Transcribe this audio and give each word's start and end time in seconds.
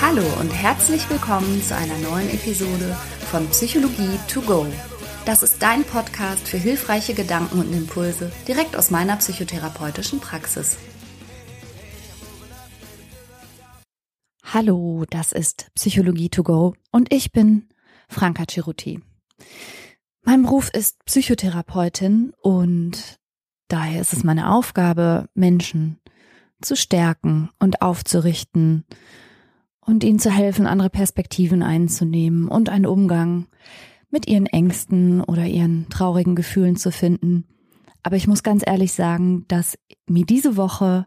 Hallo 0.00 0.22
und 0.40 0.50
herzlich 0.50 1.08
willkommen 1.08 1.62
zu 1.62 1.74
einer 1.74 1.96
neuen 1.98 2.28
Episode 2.28 2.94
von 3.30 3.48
Psychologie 3.48 4.18
to 4.28 4.42
go. 4.42 4.66
Das 5.24 5.42
ist 5.42 5.62
dein 5.62 5.84
Podcast 5.84 6.46
für 6.46 6.58
hilfreiche 6.58 7.14
Gedanken 7.14 7.60
und 7.60 7.72
Impulse 7.72 8.30
direkt 8.46 8.76
aus 8.76 8.90
meiner 8.90 9.16
psychotherapeutischen 9.16 10.20
Praxis. 10.20 10.76
Hallo, 14.44 15.04
das 15.08 15.32
ist 15.32 15.70
Psychologie 15.74 16.28
to 16.28 16.42
go 16.42 16.74
und 16.90 17.14
ich 17.14 17.32
bin 17.32 17.70
Franka 18.08 18.44
Ceruti. 18.46 19.00
Mein 20.24 20.42
Beruf 20.42 20.70
ist 20.72 21.04
Psychotherapeutin 21.04 22.32
und 22.40 23.18
daher 23.68 24.00
ist 24.00 24.12
es 24.12 24.22
meine 24.22 24.54
Aufgabe, 24.54 25.28
Menschen 25.34 25.98
zu 26.60 26.76
stärken 26.76 27.50
und 27.58 27.82
aufzurichten 27.82 28.84
und 29.80 30.04
ihnen 30.04 30.20
zu 30.20 30.30
helfen, 30.30 30.66
andere 30.66 30.90
Perspektiven 30.90 31.64
einzunehmen 31.64 32.46
und 32.46 32.68
einen 32.68 32.86
Umgang 32.86 33.48
mit 34.10 34.28
ihren 34.28 34.46
Ängsten 34.46 35.22
oder 35.22 35.44
ihren 35.44 35.88
traurigen 35.88 36.36
Gefühlen 36.36 36.76
zu 36.76 36.92
finden. 36.92 37.48
Aber 38.04 38.14
ich 38.14 38.28
muss 38.28 38.44
ganz 38.44 38.62
ehrlich 38.64 38.92
sagen, 38.92 39.44
dass 39.48 39.76
mir 40.06 40.24
diese 40.24 40.56
Woche 40.56 41.06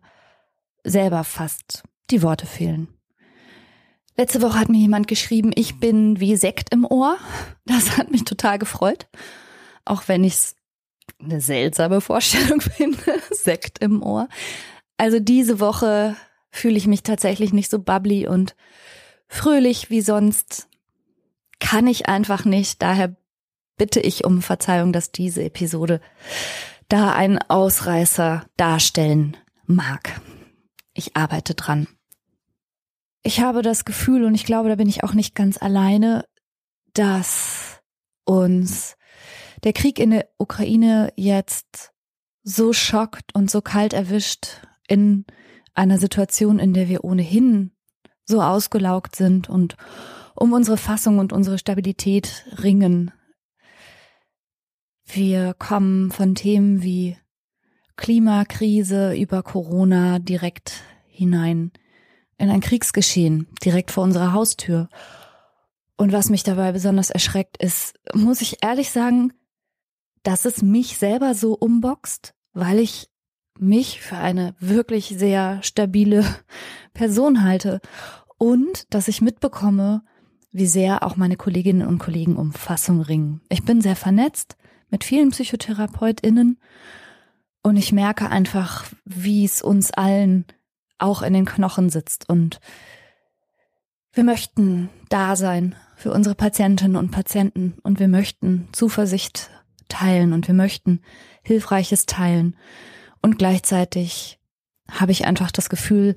selber 0.84 1.24
fast 1.24 1.84
die 2.12 2.22
Worte 2.22 2.46
fehlen. 2.46 2.90
Letzte 4.18 4.42
Woche 4.42 4.60
hat 4.60 4.70
mir 4.70 4.78
jemand 4.78 5.08
geschrieben, 5.08 5.52
ich 5.56 5.80
bin 5.80 6.20
wie 6.22 6.38
Sekt 6.38 6.72
im 6.72 6.86
Ohr. 6.86 7.18
Das 7.66 7.98
hat 7.98 8.12
mich 8.12 8.24
total 8.24 8.58
gefreut. 8.60 9.08
Auch 9.84 10.08
wenn 10.08 10.24
ich 10.24 10.34
es 10.34 10.56
eine 11.20 11.42
seltsame 11.42 12.00
Vorstellung 12.00 12.62
finde, 12.62 13.20
Sekt 13.30 13.80
im 13.80 14.02
Ohr. 14.02 14.30
Also 14.98 15.20
diese 15.20 15.60
Woche 15.60 16.16
fühle 16.50 16.78
ich 16.78 16.88
mich 16.88 17.04
tatsächlich 17.04 17.52
nicht 17.52 17.70
so 17.70 17.80
bubbly 17.80 18.28
und 18.28 18.56
fröhlich 19.28 19.90
wie 19.90 20.02
sonst. 20.02 20.70
Kann 21.60 21.88
ich 21.88 22.08
einfach 22.08 22.46
nicht. 22.46 22.82
Daher 22.82 23.18
bitte 23.76 24.00
ich 24.00 24.24
um 24.24 24.42
Verzeihung, 24.42 24.94
dass 24.94 25.12
diese 25.12 25.44
Episode 25.44 26.00
da 26.88 27.14
einen 27.14 27.40
Ausreißer 27.40 28.46
darstellen 28.56 29.36
mag. 29.66 30.22
Ich 30.94 31.18
arbeite 31.18 31.56
dran 31.56 31.88
ich 33.26 33.42
habe 33.42 33.64
das 33.64 33.86
Gefühl, 33.86 34.24
und 34.24 34.36
ich 34.36 34.46
glaube, 34.46 34.70
da 34.70 34.76
bin 34.76 34.88
ich 34.88 35.04
auch 35.04 35.16
nicht 35.16 35.34
ganz 35.34 35.60
alleine, 35.60 36.26
dass 36.94 37.82
uns 38.24 38.98
der 39.64 39.74
Krieg 39.74 39.98
in 39.98 40.12
der 40.12 40.30
Ukraine 40.38 41.12
jetzt 41.16 41.92
so 42.44 42.72
schockt 42.72 43.34
und 43.34 43.50
so 43.50 43.62
kalt 43.62 43.94
erwischt 43.94 44.62
in 44.88 45.26
einer 45.74 45.98
Situation, 45.98 46.60
in 46.60 46.74
der 46.74 46.88
wir 46.88 47.04
ohnehin 47.04 47.72
so 48.26 48.44
ausgelaugt 48.44 49.16
sind 49.16 49.50
und 49.50 49.76
um 50.36 50.54
unsere 50.54 50.78
Fassung 50.78 51.18
und 51.18 51.34
unsere 51.34 51.58
Stabilität 51.58 52.46
ringen. 52.62 53.12
Wir 55.04 55.56
kommen 55.56 56.12
von 56.12 56.36
Themen 56.36 56.84
wie 56.84 57.18
Klimakrise 57.96 59.16
über 59.16 59.42
Corona 59.42 60.20
direkt 60.20 60.84
hinein 61.08 61.72
in 62.38 62.50
ein 62.50 62.62
Kriegsgeschehen 62.62 63.48
direkt 63.64 63.92
vor 63.92 64.04
unserer 64.04 64.34
Haustür. 64.34 64.90
Und 65.98 66.12
was 66.12 66.30
mich 66.30 66.44
dabei 66.44 66.72
besonders 66.72 67.10
erschreckt, 67.10 67.58
ist, 67.58 67.96
muss 68.14 68.42
ich 68.42 68.58
ehrlich 68.62 68.92
sagen, 68.92 69.34
dass 70.24 70.46
es 70.46 70.62
mich 70.62 70.98
selber 70.98 71.34
so 71.34 71.54
umboxt, 71.54 72.34
weil 72.54 72.80
ich 72.80 73.10
mich 73.58 74.02
für 74.02 74.18
eine 74.18 74.56
wirklich 74.60 75.16
sehr 75.18 75.62
stabile 75.64 76.26
Person 76.94 77.44
halte 77.44 77.80
und 78.38 78.94
dass 78.94 79.08
ich 79.08 79.22
mitbekomme, 79.22 80.04
wie 80.52 80.66
sehr 80.66 81.04
auch 81.04 81.16
meine 81.16 81.38
Kolleginnen 81.38 81.88
und 81.88 82.00
Kollegen 82.00 82.36
um 82.36 82.52
Fassung 82.54 83.02
ringen. 83.02 83.42
Ich 83.50 83.64
bin 83.64 83.82
sehr 83.82 83.96
vernetzt 83.96 84.58
mit 84.90 85.04
vielen 85.04 85.32
Psychotherapeutinnen 85.32 86.60
und 87.64 87.78
ich 87.78 87.92
merke 87.92 88.30
einfach, 88.30 88.86
wie 89.06 89.44
es 89.44 89.62
uns 89.62 89.92
allen 89.92 90.46
auch 90.98 91.22
in 91.22 91.34
den 91.34 91.46
Knochen 91.46 91.90
sitzt. 91.90 92.30
Und 92.30 92.60
wir 94.14 94.24
möchten 94.24 94.90
da 95.10 95.36
sein 95.36 95.76
für 95.96 96.12
unsere 96.12 96.36
Patientinnen 96.36 96.96
und 96.96 97.12
Patienten 97.12 97.76
und 97.84 98.00
wir 98.00 98.08
möchten 98.08 98.68
Zuversicht 98.72 99.50
teilen 99.88 100.34
und 100.34 100.48
wir 100.48 100.56
möchten 100.56 101.02
Hilfreiches 101.44 102.06
teilen. 102.06 102.56
Und 103.22 103.38
gleichzeitig 103.38 104.40
habe 104.90 105.12
ich 105.12 105.26
einfach 105.26 105.52
das 105.52 105.70
Gefühl, 105.70 106.16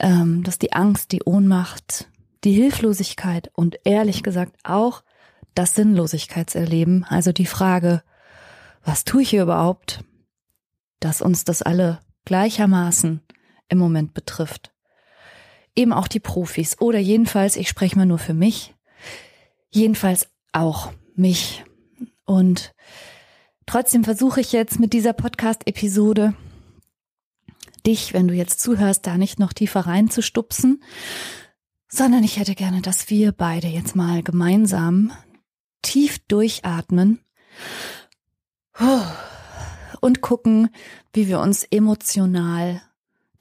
ähm, 0.00 0.42
dass 0.42 0.58
die 0.58 0.72
Angst, 0.72 1.12
die 1.12 1.22
Ohnmacht, 1.24 2.08
die 2.44 2.52
Hilflosigkeit 2.52 3.50
und 3.54 3.78
ehrlich 3.84 4.22
gesagt 4.22 4.56
auch 4.62 5.02
das 5.54 5.74
Sinnlosigkeitserleben, 5.74 7.04
also 7.04 7.32
die 7.32 7.46
Frage, 7.46 8.02
was 8.84 9.04
tue 9.04 9.22
ich 9.22 9.30
hier 9.30 9.42
überhaupt, 9.42 10.04
dass 11.00 11.22
uns 11.22 11.44
das 11.44 11.62
alle 11.62 12.00
gleichermaßen 12.24 13.20
im 13.68 13.78
Moment 13.78 14.14
betrifft. 14.14 14.72
Eben 15.76 15.92
auch 15.92 16.08
die 16.08 16.20
Profis 16.20 16.80
oder 16.80 16.98
jedenfalls, 16.98 17.56
ich 17.56 17.68
spreche 17.68 17.96
mal 17.96 18.06
nur 18.06 18.18
für 18.18 18.34
mich, 18.34 18.74
jedenfalls 19.70 20.28
auch 20.52 20.92
mich. 21.16 21.64
Und 22.24 22.72
trotzdem 23.66 24.04
versuche 24.04 24.40
ich 24.40 24.52
jetzt 24.52 24.78
mit 24.78 24.92
dieser 24.92 25.12
Podcast-Episode 25.12 26.34
dich, 27.86 28.12
wenn 28.14 28.28
du 28.28 28.34
jetzt 28.34 28.60
zuhörst, 28.60 29.06
da 29.06 29.18
nicht 29.18 29.38
noch 29.38 29.52
tiefer 29.52 29.80
reinzustupsen, 29.80 30.82
sondern 31.88 32.24
ich 32.24 32.38
hätte 32.38 32.54
gerne, 32.54 32.80
dass 32.80 33.10
wir 33.10 33.32
beide 33.32 33.68
jetzt 33.68 33.94
mal 33.94 34.22
gemeinsam 34.22 35.12
tief 35.82 36.18
durchatmen 36.26 37.20
und 40.00 40.20
gucken, 40.20 40.70
wie 41.12 41.28
wir 41.28 41.40
uns 41.40 41.64
emotional 41.64 42.82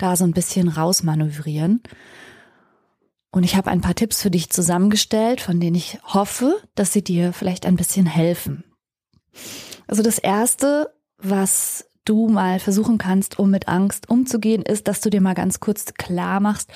da 0.03 0.16
so 0.16 0.25
ein 0.25 0.34
bisschen 0.34 0.68
rausmanövrieren. 0.68 1.81
Und 3.31 3.44
ich 3.44 3.56
habe 3.56 3.72
ein 3.72 3.81
paar 3.81 3.96
Tipps 3.96 4.22
für 4.22 4.30
dich 4.30 4.50
zusammengestellt, 4.50 5.41
von 5.41 5.59
denen 5.59 5.75
ich 5.75 5.97
hoffe, 6.03 6.62
dass 6.75 6.94
sie 6.94 7.03
dir 7.03 7.34
vielleicht 7.34 7.66
ein 7.66 7.78
bisschen 7.78 8.06
helfen. 8.06 8.63
Also 9.88 10.03
das 10.03 10.19
Erste, 10.19 10.94
was 11.18 11.90
du 12.06 12.28
mal 12.28 12.59
versuchen 12.59 12.97
kannst, 12.97 13.40
um 13.40 13.50
mit 13.50 13.68
Angst 13.68 14.09
umzugehen, 14.09 14.62
ist, 14.62 14.88
dass 14.88 15.02
du 15.02 15.09
dir 15.09 15.22
mal 15.22 15.34
ganz 15.34 15.59
kurz 15.62 15.94
klar 15.94 16.42
machst, 16.42 16.69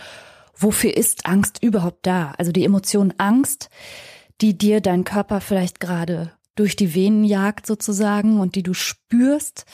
wofür 0.55 0.95
ist 0.95 1.25
Angst 1.25 1.61
überhaupt 1.61 2.07
da? 2.07 2.33
Also 2.37 2.51
die 2.51 2.63
Emotion 2.63 3.13
Angst, 3.17 3.69
die 4.41 4.57
dir 4.57 4.81
dein 4.81 5.03
Körper 5.03 5.41
vielleicht 5.41 5.79
gerade 5.79 6.31
durch 6.55 6.75
die 6.75 6.95
Venen 6.95 7.23
jagt 7.23 7.67
sozusagen 7.67 8.39
und 8.39 8.55
die 8.55 8.63
du 8.63 8.73
spürst, 8.73 9.65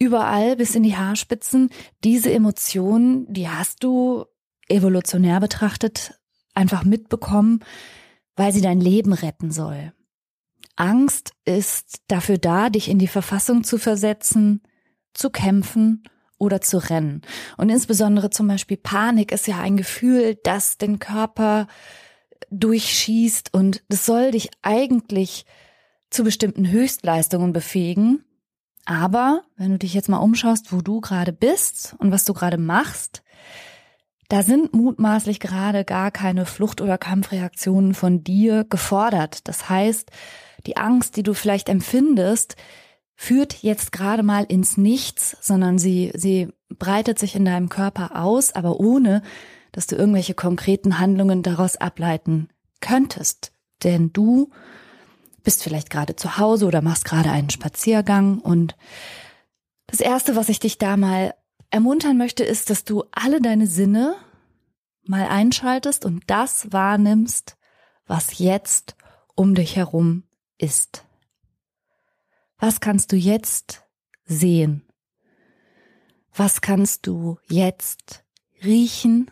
überall 0.00 0.56
bis 0.56 0.74
in 0.74 0.82
die 0.82 0.96
Haarspitzen. 0.96 1.70
Diese 2.02 2.32
Emotionen, 2.32 3.32
die 3.32 3.48
hast 3.48 3.84
du 3.84 4.24
evolutionär 4.68 5.38
betrachtet 5.38 6.18
einfach 6.54 6.84
mitbekommen, 6.84 7.60
weil 8.34 8.52
sie 8.52 8.62
dein 8.62 8.80
Leben 8.80 9.12
retten 9.12 9.52
soll. 9.52 9.92
Angst 10.76 11.32
ist 11.44 12.02
dafür 12.08 12.38
da, 12.38 12.70
dich 12.70 12.88
in 12.88 12.98
die 12.98 13.08
Verfassung 13.08 13.64
zu 13.64 13.76
versetzen, 13.76 14.62
zu 15.12 15.30
kämpfen 15.30 16.04
oder 16.38 16.62
zu 16.62 16.78
rennen. 16.78 17.20
Und 17.58 17.68
insbesondere 17.68 18.30
zum 18.30 18.48
Beispiel 18.48 18.78
Panik 18.78 19.30
ist 19.30 19.46
ja 19.46 19.60
ein 19.60 19.76
Gefühl, 19.76 20.38
das 20.42 20.78
den 20.78 20.98
Körper 20.98 21.66
durchschießt 22.50 23.52
und 23.52 23.84
das 23.88 24.06
soll 24.06 24.30
dich 24.30 24.48
eigentlich 24.62 25.44
zu 26.08 26.24
bestimmten 26.24 26.70
Höchstleistungen 26.70 27.52
befähigen, 27.52 28.24
aber 28.90 29.44
wenn 29.56 29.70
du 29.70 29.78
dich 29.78 29.94
jetzt 29.94 30.08
mal 30.08 30.16
umschaust, 30.16 30.72
wo 30.72 30.80
du 30.80 31.00
gerade 31.00 31.32
bist 31.32 31.94
und 31.98 32.10
was 32.10 32.24
du 32.24 32.34
gerade 32.34 32.58
machst, 32.58 33.22
da 34.28 34.42
sind 34.42 34.74
mutmaßlich 34.74 35.38
gerade 35.38 35.84
gar 35.84 36.10
keine 36.10 36.44
Flucht- 36.44 36.80
oder 36.80 36.98
Kampfreaktionen 36.98 37.94
von 37.94 38.24
dir 38.24 38.64
gefordert. 38.64 39.46
Das 39.46 39.68
heißt, 39.68 40.10
die 40.66 40.76
Angst, 40.76 41.16
die 41.16 41.22
du 41.22 41.34
vielleicht 41.34 41.68
empfindest, 41.68 42.56
führt 43.14 43.62
jetzt 43.62 43.92
gerade 43.92 44.24
mal 44.24 44.42
ins 44.42 44.76
Nichts, 44.76 45.36
sondern 45.40 45.78
sie, 45.78 46.10
sie 46.14 46.48
breitet 46.68 47.20
sich 47.20 47.36
in 47.36 47.44
deinem 47.44 47.68
Körper 47.68 48.16
aus, 48.20 48.56
aber 48.56 48.80
ohne, 48.80 49.22
dass 49.70 49.86
du 49.86 49.94
irgendwelche 49.94 50.34
konkreten 50.34 50.98
Handlungen 50.98 51.44
daraus 51.44 51.76
ableiten 51.76 52.48
könntest. 52.80 53.52
Denn 53.84 54.12
du 54.12 54.50
bist 55.42 55.62
vielleicht 55.62 55.90
gerade 55.90 56.16
zu 56.16 56.38
Hause 56.38 56.66
oder 56.66 56.82
machst 56.82 57.04
gerade 57.04 57.30
einen 57.30 57.50
Spaziergang 57.50 58.38
und 58.38 58.76
das 59.86 60.00
erste, 60.00 60.36
was 60.36 60.48
ich 60.48 60.60
dich 60.60 60.78
da 60.78 60.96
mal 60.96 61.34
ermuntern 61.70 62.16
möchte, 62.16 62.44
ist, 62.44 62.70
dass 62.70 62.84
du 62.84 63.04
alle 63.12 63.40
deine 63.40 63.66
Sinne 63.66 64.16
mal 65.02 65.26
einschaltest 65.26 66.04
und 66.04 66.22
das 66.28 66.72
wahrnimmst, 66.72 67.56
was 68.06 68.38
jetzt 68.38 68.96
um 69.34 69.54
dich 69.54 69.76
herum 69.76 70.24
ist. 70.58 71.04
Was 72.58 72.80
kannst 72.80 73.12
du 73.12 73.16
jetzt 73.16 73.84
sehen? 74.24 74.82
Was 76.34 76.60
kannst 76.60 77.06
du 77.06 77.38
jetzt 77.48 78.24
riechen? 78.62 79.30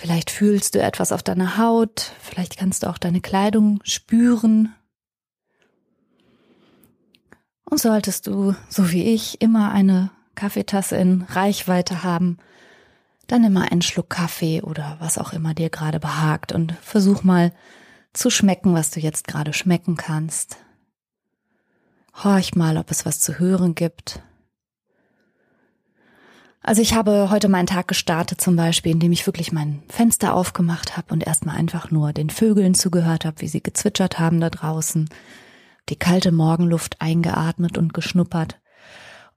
Vielleicht 0.00 0.30
fühlst 0.30 0.74
du 0.74 0.80
etwas 0.80 1.12
auf 1.12 1.22
deiner 1.22 1.58
Haut, 1.58 2.12
vielleicht 2.22 2.56
kannst 2.56 2.82
du 2.82 2.86
auch 2.88 2.96
deine 2.96 3.20
Kleidung 3.20 3.80
spüren. 3.84 4.74
Und 7.64 7.82
solltest 7.82 8.26
du, 8.26 8.54
so 8.70 8.92
wie 8.92 9.12
ich, 9.12 9.42
immer 9.42 9.72
eine 9.72 10.10
Kaffeetasse 10.36 10.96
in 10.96 11.26
Reichweite 11.28 12.02
haben, 12.02 12.38
dann 13.26 13.44
immer 13.44 13.70
einen 13.70 13.82
Schluck 13.82 14.08
Kaffee 14.08 14.62
oder 14.62 14.96
was 15.00 15.18
auch 15.18 15.34
immer 15.34 15.52
dir 15.52 15.68
gerade 15.68 16.00
behagt 16.00 16.52
und 16.52 16.72
versuch 16.80 17.22
mal 17.22 17.52
zu 18.14 18.30
schmecken, 18.30 18.72
was 18.72 18.90
du 18.90 19.00
jetzt 19.00 19.28
gerade 19.28 19.52
schmecken 19.52 19.98
kannst. 19.98 20.56
Horch 22.24 22.54
mal, 22.54 22.78
ob 22.78 22.90
es 22.90 23.04
was 23.04 23.20
zu 23.20 23.38
hören 23.38 23.74
gibt. 23.74 24.22
Also 26.62 26.82
ich 26.82 26.94
habe 26.94 27.30
heute 27.30 27.48
meinen 27.48 27.66
Tag 27.66 27.88
gestartet 27.88 28.40
zum 28.40 28.54
Beispiel, 28.54 28.92
indem 28.92 29.12
ich 29.12 29.26
wirklich 29.26 29.50
mein 29.50 29.82
Fenster 29.88 30.34
aufgemacht 30.34 30.96
habe 30.96 31.12
und 31.12 31.26
erstmal 31.26 31.56
einfach 31.56 31.90
nur 31.90 32.12
den 32.12 32.28
Vögeln 32.28 32.74
zugehört 32.74 33.24
habe, 33.24 33.40
wie 33.40 33.48
sie 33.48 33.62
gezwitschert 33.62 34.18
haben 34.18 34.40
da 34.40 34.50
draußen, 34.50 35.08
die 35.88 35.96
kalte 35.96 36.32
Morgenluft 36.32 37.00
eingeatmet 37.00 37.78
und 37.78 37.94
geschnuppert. 37.94 38.60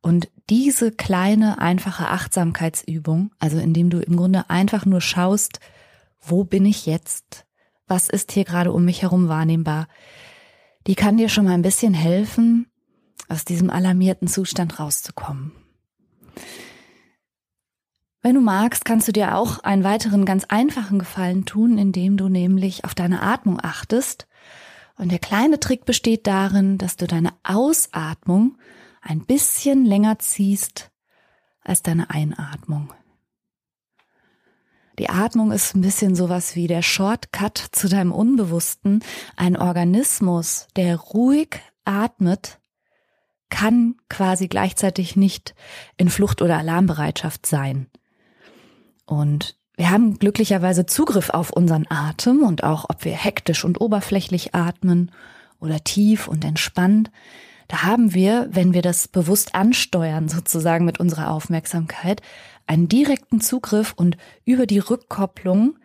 Und 0.02 0.28
diese 0.50 0.92
kleine, 0.92 1.60
einfache 1.60 2.10
Achtsamkeitsübung, 2.10 3.32
also 3.40 3.58
indem 3.58 3.90
du 3.90 4.00
im 4.00 4.18
Grunde 4.18 4.50
einfach 4.50 4.86
nur 4.86 5.00
schaust, 5.00 5.62
wo 6.20 6.44
bin 6.44 6.66
ich 6.66 6.86
jetzt? 6.86 7.46
Was 7.88 8.10
ist 8.10 8.34
hier 8.34 8.44
gerade 8.44 8.74
um 8.74 8.84
mich 8.84 9.02
herum 9.02 9.30
wahrnehmbar? 9.30 9.88
Die 10.88 10.96
kann 10.96 11.16
dir 11.16 11.30
schon 11.30 11.46
mal 11.46 11.54
ein 11.54 11.62
bisschen 11.62 11.94
helfen, 11.94 12.68
aus 13.30 13.46
diesem 13.46 13.70
alarmierten 13.70 14.28
Zustand 14.28 14.78
rauszukommen. 14.78 15.54
Wenn 18.24 18.36
du 18.36 18.42
magst, 18.42 18.86
kannst 18.86 19.10
du 19.10 19.12
dir 19.12 19.36
auch 19.36 19.60
einen 19.60 19.84
weiteren 19.84 20.24
ganz 20.24 20.46
einfachen 20.46 20.98
Gefallen 20.98 21.44
tun, 21.46 21.78
indem 21.78 22.16
du 22.16 22.30
nämlich 22.30 22.86
auf 22.86 22.96
deine 22.96 23.22
Atmung 23.22 23.60
achtest. 23.62 24.28
Und 24.96 25.12
der 25.12 25.20
kleine 25.20 25.60
Trick 25.60 25.84
besteht 25.84 26.26
darin, 26.26 26.78
dass 26.78 26.96
du 26.96 27.06
deine 27.06 27.34
Ausatmung 27.44 28.58
ein 29.02 29.26
bisschen 29.26 29.84
länger 29.84 30.20
ziehst 30.20 30.90
als 31.64 31.82
deine 31.82 32.12
Einatmung. 32.12 32.94
Die 35.00 35.10
Atmung 35.10 35.52
ist 35.52 35.76
ein 35.76 35.82
bisschen 35.82 36.16
sowas 36.16 36.56
wie 36.56 36.68
der 36.68 36.82
Shortcut 36.82 37.58
zu 37.58 37.90
deinem 37.90 38.14
Unbewussten. 38.14 39.04
Ein 39.36 39.58
Organismus, 39.58 40.68
der 40.78 40.96
ruhig 40.96 41.60
atmet, 41.84 42.62
kann 43.50 43.96
quasi 44.08 44.48
gleichzeitig 44.48 45.18
nicht 45.18 45.56
in 45.98 46.10
Flucht- 46.10 46.42
oder 46.42 46.58
Alarmbereitschaft 46.58 47.46
sein. 47.46 47.88
Und 49.06 49.58
wir 49.76 49.90
haben 49.90 50.20
glücklicherweise 50.20 50.86
Zugriff 50.86 51.30
auf 51.30 51.52
unseren 51.52 51.88
Atem 51.90 52.44
und 52.44 52.64
auch, 52.64 52.86
ob 52.90 53.06
wir 53.06 53.14
hektisch 53.14 53.66
und 53.66 53.82
oberflächlich 53.82 54.54
atmen 54.54 55.12
oder 55.60 55.84
tief 55.84 56.28
und 56.28 56.46
entspannt. 56.46 57.12
Da 57.68 57.84
haben 57.84 58.14
wir, 58.14 58.48
wenn 58.52 58.74
wir 58.74 58.82
das 58.82 59.08
bewusst 59.08 59.56
ansteuern, 59.56 60.30
sozusagen 60.30 60.86
mit 60.86 61.00
unserer 61.00 61.32
Aufmerksamkeit, 61.32 62.22
einen 62.68 62.88
direkten 62.88 63.42
Zugriff 63.42 63.94
und 63.94 64.18
über 64.46 64.66
die 64.68 64.80
Rückkopplung 64.80 65.78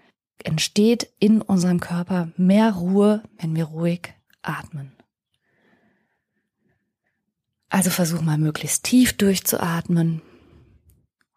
entsteht 0.44 1.10
in 1.18 1.40
unserem 1.42 1.80
Körper 1.80 2.30
mehr 2.36 2.72
Ruhe, 2.72 3.22
wenn 3.38 3.56
wir 3.56 3.64
ruhig 3.64 4.12
atmen. 4.42 4.92
Also 7.70 7.90
versuch 7.90 8.22
mal 8.22 8.38
möglichst 8.38 8.84
tief 8.84 9.16
durchzuatmen 9.16 10.22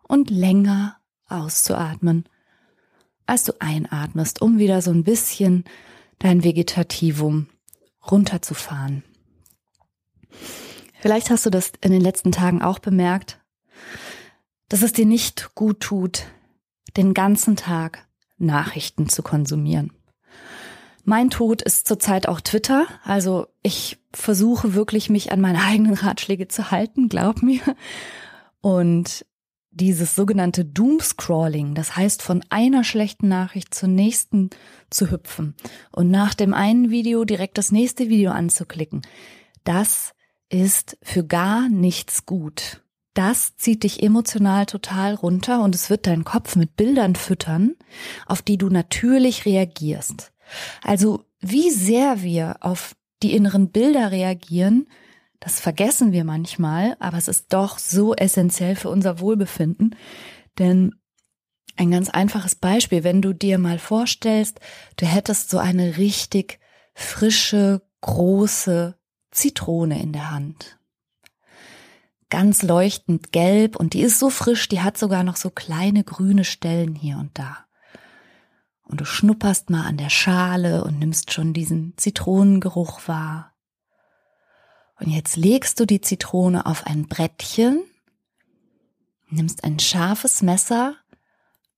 und 0.08 0.30
länger 0.30 1.01
auszuatmen, 1.32 2.26
als 3.26 3.44
du 3.44 3.54
einatmest, 3.60 4.42
um 4.42 4.58
wieder 4.58 4.82
so 4.82 4.92
ein 4.92 5.04
bisschen 5.04 5.64
dein 6.20 6.44
Vegetativum 6.44 7.48
runterzufahren. 8.10 9.04
Vielleicht 11.00 11.30
hast 11.30 11.46
du 11.46 11.50
das 11.50 11.72
in 11.82 11.92
den 11.92 12.02
letzten 12.02 12.32
Tagen 12.32 12.62
auch 12.62 12.80
bemerkt, 12.80 13.40
dass 14.70 14.84
es 14.84 14.94
dir 14.94 15.06
nicht 15.06 15.56
gut 15.56 15.80
tut, 15.80 16.26
den 16.96 17.14
ganzen 17.14 17.56
Tag 17.56 18.08
Nachrichten 18.38 19.10
zu 19.10 19.24
konsumieren. 19.24 19.92
Mein 21.04 21.30
Tod 21.30 21.62
ist 21.62 21.88
zurzeit 21.88 22.28
auch 22.28 22.42
Twitter, 22.42 22.86
also 23.04 23.48
ich 23.64 23.98
versuche 24.14 24.74
wirklich 24.74 25.10
mich 25.10 25.32
an 25.32 25.42
meine 25.42 25.64
eigenen 25.64 25.94
Ratschläge 25.96 26.48
zu 26.48 26.70
halten, 26.72 27.10
glaub 27.10 27.42
mir. 27.42 27.62
Und 28.62 29.26
dieses 29.72 30.16
sogenannte 30.16 30.66
Doomscrawling, 30.66 31.76
das 31.76 31.96
heißt 31.96 32.22
von 32.22 32.44
einer 32.50 32.84
schlechten 32.84 33.30
Nachricht 33.30 33.74
zur 33.74 33.90
nächsten 33.90 34.50
zu 34.90 35.10
hüpfen 35.10 35.56
und 35.92 36.12
nach 36.12 36.34
dem 36.34 36.54
einen 36.54 36.92
Video 36.92 37.24
direkt 37.24 37.58
das 37.58 37.72
nächste 37.72 38.10
Video 38.10 38.32
anzuklicken, 38.32 39.02
das 39.64 40.14
ist 40.50 40.98
für 41.02 41.26
gar 41.26 41.70
nichts 41.70 42.26
gut. 42.26 42.82
Das 43.14 43.56
zieht 43.58 43.84
dich 43.84 44.04
emotional 44.04 44.66
total 44.66 45.16
runter 45.16 45.62
und 45.64 45.76
es 45.76 45.90
wird 45.90 46.08
deinen 46.08 46.24
Kopf 46.24 46.56
mit 46.56 46.76
Bildern 46.76 47.16
füttern, 47.16 47.76
auf 48.26 48.42
die 48.42 48.58
du 48.58 48.70
natürlich 48.70 49.46
reagierst. 49.46 50.32
Also 50.82 51.26
wie 51.40 51.72
sehr 51.72 52.22
wir 52.22 52.58
auf 52.62 52.96
die 53.24 53.34
inneren 53.34 53.70
Bilder 53.70 54.12
reagieren, 54.12 54.88
das 55.42 55.60
vergessen 55.60 56.12
wir 56.12 56.24
manchmal, 56.24 56.96
aber 57.00 57.18
es 57.18 57.28
ist 57.28 57.52
doch 57.52 57.80
so 57.80 58.14
essentiell 58.16 58.76
für 58.76 58.90
unser 58.90 59.20
Wohlbefinden. 59.20 59.96
Denn 60.60 60.94
ein 61.78 61.90
ganz 61.90 62.10
einfaches 62.10 62.54
Beispiel, 62.54 63.04
wenn 63.04 63.24
du 63.24 63.34
dir 63.34 63.58
mal 63.58 63.80
vorstellst, 63.80 64.60
du 64.98 65.08
hättest 65.08 65.50
so 65.50 65.58
eine 65.58 65.98
richtig 65.98 66.60
frische, 66.94 67.82
große 68.02 68.96
Zitrone 69.32 70.00
in 70.00 70.14
der 70.14 70.30
Hand. 70.30 70.78
Ganz 72.30 72.62
leuchtend 72.62 73.32
gelb 73.32 73.76
und 73.76 73.94
die 73.94 74.02
ist 74.02 74.20
so 74.20 74.30
frisch, 74.30 74.70
die 74.70 74.82
hat 74.82 74.96
sogar 74.96 75.24
noch 75.24 75.38
so 75.38 75.50
kleine 75.50 76.04
grüne 76.04 76.46
Stellen 76.46 76.94
hier 76.94 77.18
und 77.18 77.32
da. 77.34 77.66
Und 78.84 79.02
du 79.02 79.06
schnupperst 79.06 79.72
mal 79.72 79.88
an 79.88 79.98
der 79.98 80.10
Schale 80.10 80.84
und 80.84 81.00
nimmst 81.00 81.34
schon 81.34 81.54
diesen 81.54 81.96
Zitronengeruch 81.98 83.08
wahr. 83.08 83.51
Und 85.02 85.10
jetzt 85.10 85.36
legst 85.36 85.80
du 85.80 85.86
die 85.86 86.00
Zitrone 86.02 86.68
auf 86.68 86.86
ein 86.86 87.08
Brettchen, 87.08 87.84
nimmst 89.30 89.64
ein 89.64 89.80
scharfes 89.80 90.44
Messer 90.44 90.96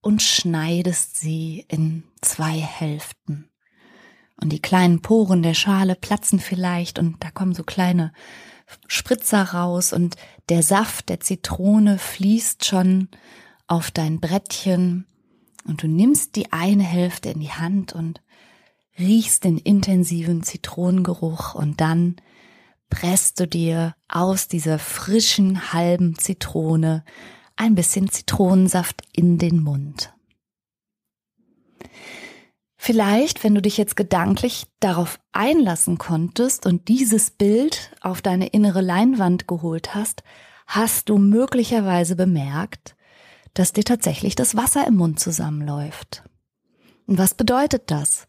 und 0.02 0.20
schneidest 0.20 1.16
sie 1.16 1.64
in 1.68 2.04
zwei 2.20 2.52
Hälften. 2.52 3.48
Und 4.36 4.52
die 4.52 4.60
kleinen 4.60 5.00
Poren 5.00 5.42
der 5.42 5.54
Schale 5.54 5.94
platzen 5.94 6.38
vielleicht 6.38 6.98
und 6.98 7.24
da 7.24 7.30
kommen 7.30 7.54
so 7.54 7.64
kleine 7.64 8.12
Spritzer 8.88 9.42
raus 9.42 9.94
und 9.94 10.16
der 10.50 10.62
Saft 10.62 11.08
der 11.08 11.20
Zitrone 11.20 11.98
fließt 11.98 12.66
schon 12.66 13.08
auf 13.66 13.90
dein 13.90 14.20
Brettchen 14.20 15.06
und 15.66 15.82
du 15.82 15.88
nimmst 15.88 16.36
die 16.36 16.52
eine 16.52 16.82
Hälfte 16.82 17.30
in 17.30 17.40
die 17.40 17.52
Hand 17.52 17.94
und 17.94 18.20
riechst 18.98 19.44
den 19.44 19.56
intensiven 19.56 20.42
Zitronengeruch 20.42 21.54
und 21.54 21.80
dann 21.80 22.16
presst 22.94 23.40
du 23.40 23.48
dir 23.48 23.96
aus 24.06 24.46
dieser 24.46 24.78
frischen 24.78 25.72
halben 25.72 26.16
Zitrone 26.16 27.04
ein 27.56 27.74
bisschen 27.74 28.08
Zitronensaft 28.08 29.02
in 29.12 29.36
den 29.36 29.60
Mund. 29.60 30.14
Vielleicht, 32.76 33.42
wenn 33.42 33.54
du 33.54 33.62
dich 33.62 33.78
jetzt 33.78 33.96
gedanklich 33.96 34.66
darauf 34.78 35.18
einlassen 35.32 35.98
konntest 35.98 36.66
und 36.66 36.86
dieses 36.86 37.32
Bild 37.32 37.90
auf 38.00 38.22
deine 38.22 38.46
innere 38.48 38.80
Leinwand 38.80 39.48
geholt 39.48 39.96
hast, 39.96 40.22
hast 40.68 41.08
du 41.08 41.18
möglicherweise 41.18 42.14
bemerkt, 42.14 42.94
dass 43.54 43.72
dir 43.72 43.84
tatsächlich 43.84 44.36
das 44.36 44.56
Wasser 44.56 44.86
im 44.86 44.94
Mund 44.94 45.18
zusammenläuft. 45.18 46.22
Und 47.06 47.18
was 47.18 47.34
bedeutet 47.34 47.90
das? 47.90 48.28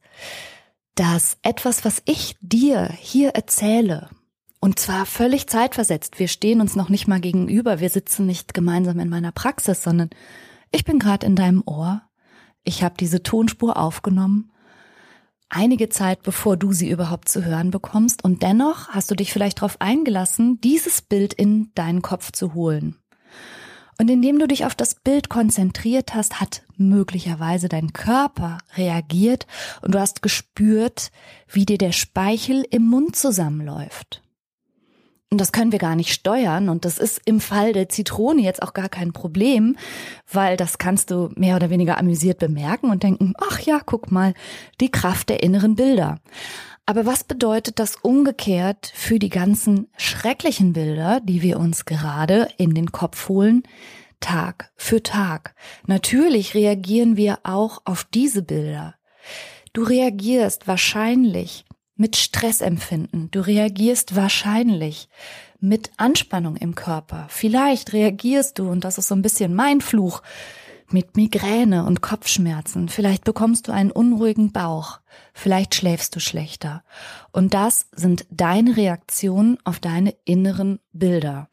Dass 0.95 1.37
etwas, 1.43 1.85
was 1.85 2.01
ich 2.05 2.35
dir 2.41 2.89
hier 2.99 3.29
erzähle, 3.31 4.09
und 4.59 4.79
zwar 4.79 5.05
völlig 5.05 5.47
zeitversetzt. 5.47 6.19
Wir 6.19 6.27
stehen 6.27 6.61
uns 6.61 6.75
noch 6.75 6.89
nicht 6.89 7.07
mal 7.07 7.19
gegenüber. 7.19 7.79
Wir 7.79 7.89
sitzen 7.89 8.25
nicht 8.25 8.53
gemeinsam 8.53 8.99
in 8.99 9.09
meiner 9.09 9.31
Praxis, 9.31 9.83
sondern 9.83 10.09
ich 10.71 10.85
bin 10.85 10.99
gerade 10.99 11.25
in 11.25 11.35
deinem 11.35 11.63
Ohr. 11.65 12.01
Ich 12.63 12.83
habe 12.83 12.95
diese 12.99 13.21
Tonspur 13.21 13.77
aufgenommen. 13.77 14.51
Einige 15.49 15.89
Zeit, 15.89 16.23
bevor 16.23 16.57
du 16.57 16.73
sie 16.73 16.89
überhaupt 16.89 17.29
zu 17.29 17.45
hören 17.45 17.69
bekommst. 17.69 18.23
Und 18.23 18.41
dennoch 18.41 18.89
hast 18.89 19.11
du 19.11 19.15
dich 19.15 19.31
vielleicht 19.31 19.59
darauf 19.59 19.79
eingelassen, 19.79 20.59
dieses 20.61 21.01
Bild 21.01 21.33
in 21.33 21.71
deinen 21.75 22.01
Kopf 22.01 22.31
zu 22.31 22.55
holen. 22.55 22.97
Und 23.97 24.09
indem 24.09 24.39
du 24.39 24.47
dich 24.47 24.65
auf 24.65 24.75
das 24.75 24.95
Bild 24.95 25.29
konzentriert 25.29 26.15
hast, 26.15 26.41
hat 26.41 26.63
möglicherweise 26.75 27.69
dein 27.69 27.93
Körper 27.93 28.57
reagiert 28.75 29.47
und 29.81 29.95
du 29.95 29.99
hast 29.99 30.21
gespürt, 30.21 31.11
wie 31.47 31.65
dir 31.65 31.77
der 31.77 31.93
Speichel 31.93 32.65
im 32.69 32.83
Mund 32.83 33.15
zusammenläuft. 33.15 34.24
Und 35.31 35.41
das 35.41 35.51
können 35.51 35.71
wir 35.71 35.79
gar 35.79 35.95
nicht 35.95 36.13
steuern. 36.13 36.69
Und 36.69 36.85
das 36.85 36.97
ist 36.97 37.21
im 37.25 37.39
Fall 37.39 37.73
der 37.73 37.89
Zitrone 37.89 38.41
jetzt 38.41 38.61
auch 38.61 38.73
gar 38.73 38.89
kein 38.89 39.11
Problem, 39.11 39.75
weil 40.31 40.55
das 40.55 40.77
kannst 40.77 41.11
du 41.11 41.31
mehr 41.35 41.55
oder 41.55 41.69
weniger 41.69 41.97
amüsiert 41.97 42.39
bemerken 42.39 42.91
und 42.91 43.03
denken, 43.03 43.33
ach 43.39 43.59
ja, 43.59 43.81
guck 43.83 44.11
mal, 44.11 44.33
die 44.79 44.91
Kraft 44.91 45.29
der 45.29 45.43
inneren 45.43 45.75
Bilder. 45.75 46.19
Aber 46.85 47.07
was 47.07 47.23
bedeutet 47.23 47.79
das 47.79 47.95
umgekehrt 47.95 48.91
für 48.93 49.17
die 49.17 49.29
ganzen 49.29 49.87
schrecklichen 49.97 50.73
Bilder, 50.73 51.19
die 51.19 51.41
wir 51.41 51.59
uns 51.59 51.85
gerade 51.85 52.47
in 52.57 52.75
den 52.75 52.91
Kopf 52.91 53.27
holen, 53.27 53.63
Tag 54.19 54.71
für 54.75 55.01
Tag? 55.01 55.55
Natürlich 55.87 56.53
reagieren 56.53 57.17
wir 57.17 57.39
auch 57.43 57.81
auf 57.85 58.03
diese 58.03 58.43
Bilder. 58.43 58.93
Du 59.73 59.81
reagierst 59.81 60.67
wahrscheinlich 60.67 61.65
mit 61.95 62.15
Stressempfinden. 62.15 63.31
Du 63.31 63.39
reagierst 63.39 64.15
wahrscheinlich 64.15 65.09
mit 65.59 65.91
Anspannung 65.97 66.55
im 66.57 66.75
Körper. 66.75 67.27
Vielleicht 67.29 67.93
reagierst 67.93 68.59
du, 68.59 68.69
und 68.69 68.83
das 68.83 68.97
ist 68.97 69.07
so 69.07 69.15
ein 69.15 69.21
bisschen 69.21 69.53
mein 69.53 69.81
Fluch, 69.81 70.21
mit 70.91 71.17
Migräne 71.17 71.85
und 71.85 72.01
Kopfschmerzen. 72.01 72.89
Vielleicht 72.89 73.23
bekommst 73.23 73.67
du 73.67 73.71
einen 73.71 73.91
unruhigen 73.91 74.51
Bauch. 74.51 74.99
Vielleicht 75.33 75.73
schläfst 75.73 76.15
du 76.15 76.19
schlechter. 76.19 76.83
Und 77.31 77.53
das 77.53 77.87
sind 77.91 78.25
deine 78.29 78.77
Reaktionen 78.77 79.57
auf 79.63 79.79
deine 79.79 80.13
inneren 80.25 80.79
Bilder. 80.93 81.49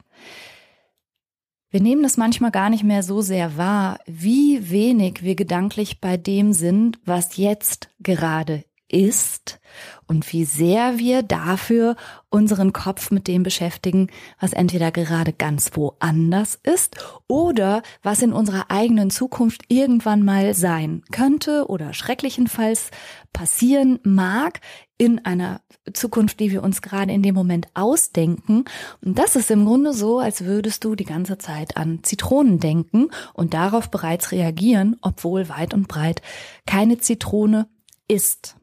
Wir 1.71 1.81
nehmen 1.81 2.03
das 2.03 2.19
manchmal 2.19 2.51
gar 2.51 2.69
nicht 2.69 2.85
mehr 2.85 3.03
so 3.03 3.23
sehr 3.23 3.57
wahr, 3.57 3.99
wie 4.05 4.71
wenig 4.71 5.23
wir 5.23 5.35
gedanklich 5.35 6.01
bei 6.03 6.19
dem 6.19 6.53
sind, 6.53 6.99
was 7.07 7.39
jetzt 7.39 7.89
gerade 8.01 8.65
ist 8.93 9.59
und 10.07 10.31
wie 10.33 10.45
sehr 10.45 10.99
wir 10.99 11.23
dafür 11.23 11.97
unseren 12.29 12.73
Kopf 12.73 13.11
mit 13.11 13.27
dem 13.27 13.43
beschäftigen, 13.43 14.09
was 14.39 14.53
entweder 14.53 14.93
gerade 14.93 15.33
ganz 15.33 15.71
woanders 15.75 16.59
ist 16.63 16.97
oder 17.29 17.83
was 18.03 18.23
in 18.23 18.33
unserer 18.33 18.71
eigenen 18.71 19.11
Zukunft 19.11 19.63
irgendwann 19.69 20.23
mal 20.23 20.55
sein 20.55 21.03
könnte 21.11 21.67
oder 21.69 21.95
schrecklichenfalls 21.95 22.91
passieren 23.33 23.99
mag 24.05 24.61
in 24.99 25.25
einer 25.25 25.63
Zukunft, 25.93 26.39
die 26.41 26.53
wir 26.53 26.63
uns 26.63 26.83
gerade 26.83 27.11
in 27.11 27.23
dem 27.23 27.35
Moment 27.35 27.69
ausdenken. 27.75 28.65
Und 29.05 29.19
das 29.19 29.35
ist 29.35 29.51
im 29.51 29.65
Grunde 29.65 29.95
so, 29.95 30.19
als 30.19 30.45
würdest 30.45 30.85
du 30.85 30.95
die 30.95 31.05
ganze 31.05 31.39
Zeit 31.39 31.77
an 31.77 32.01
Zitronen 32.03 32.61
denken 32.61 33.09
und 33.33 33.55
darauf 33.55 33.91
bereits 33.91 34.31
reagieren, 34.31 34.97
obwohl 35.01 35.49
weit 35.49 35.75
und 35.75 35.89
breit 35.89 36.23
keine 36.67 36.99
Zitrone 36.99 37.69
ist. 38.07 38.57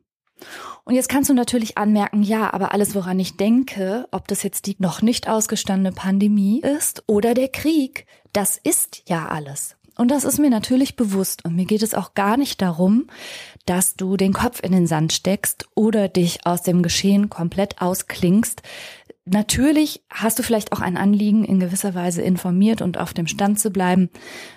Und 0.84 0.96
jetzt 0.96 1.10
kannst 1.10 1.30
du 1.30 1.34
natürlich 1.34 1.78
anmerken, 1.78 2.24
ja, 2.24 2.54
aber 2.54 2.74
alles, 2.74 2.96
woran 2.96 3.20
ich 3.20 3.38
denke, 3.38 4.08
ob 4.12 4.28
das 4.28 4.44
jetzt 4.44 4.66
die 4.66 4.76
noch 4.80 5.02
nicht 5.02 5.28
ausgestandene 5.28 5.92
Pandemie 5.92 6.62
ist 6.62 7.04
oder 7.08 7.34
der 7.34 7.50
Krieg, 7.50 8.06
das 8.34 8.58
ist 8.58 9.04
ja 9.08 9.28
alles. 9.28 9.76
Und 10.00 10.12
das 10.12 10.24
ist 10.24 10.40
mir 10.40 10.50
natürlich 10.50 10.96
bewusst. 10.96 11.44
Und 11.44 11.58
mir 11.58 11.66
geht 11.66 11.84
es 11.84 11.94
auch 11.94 12.14
gar 12.14 12.38
nicht 12.38 12.62
darum, 12.62 13.08
dass 13.66 13.96
du 13.96 14.16
den 14.16 14.32
Kopf 14.32 14.64
in 14.64 14.72
den 14.72 14.88
Sand 14.88 15.12
steckst 15.12 15.68
oder 15.76 16.08
dich 16.08 16.46
aus 16.46 16.64
dem 16.64 16.84
Geschehen 16.84 17.30
komplett 17.30 17.82
ausklingst. 17.82 18.62
Natürlich 19.26 20.02
hast 20.10 20.40
du 20.40 20.44
vielleicht 20.44 20.72
auch 20.72 20.80
ein 20.80 20.96
Anliegen, 20.96 21.44
in 21.44 21.60
gewisser 21.60 21.96
Weise 21.96 22.22
informiert 22.22 22.82
und 22.82 22.98
auf 22.98 23.14
dem 23.14 23.28
Stand 23.28 23.60
zu 23.60 23.72
bleiben, 23.72 24.10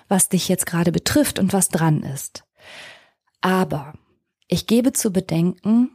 was 0.07 0.29
dich 0.29 0.47
jetzt 0.47 0.65
gerade 0.65 0.93
betrifft 0.93 1.39
und 1.39 1.51
was 1.51 1.67
dran 1.67 2.03
ist. 2.03 2.45
Aber 3.41 3.93
ich 4.53 4.67
gebe 4.67 4.93
zu 4.93 5.11
bedenken, 5.11 5.89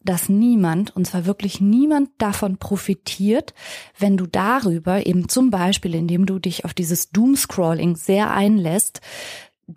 dass 0.00 0.28
niemand, 0.28 0.96
und 0.96 1.06
zwar 1.06 1.26
wirklich 1.26 1.60
niemand 1.60 2.10
davon 2.18 2.56
profitiert, 2.56 3.54
wenn 3.98 4.16
du 4.16 4.26
darüber, 4.26 5.06
eben 5.06 5.28
zum 5.28 5.50
Beispiel, 5.50 5.94
indem 5.94 6.26
du 6.26 6.38
dich 6.38 6.64
auf 6.64 6.74
dieses 6.74 7.10
Doomscrolling 7.10 7.94
sehr 7.94 8.32
einlässt, 8.32 9.00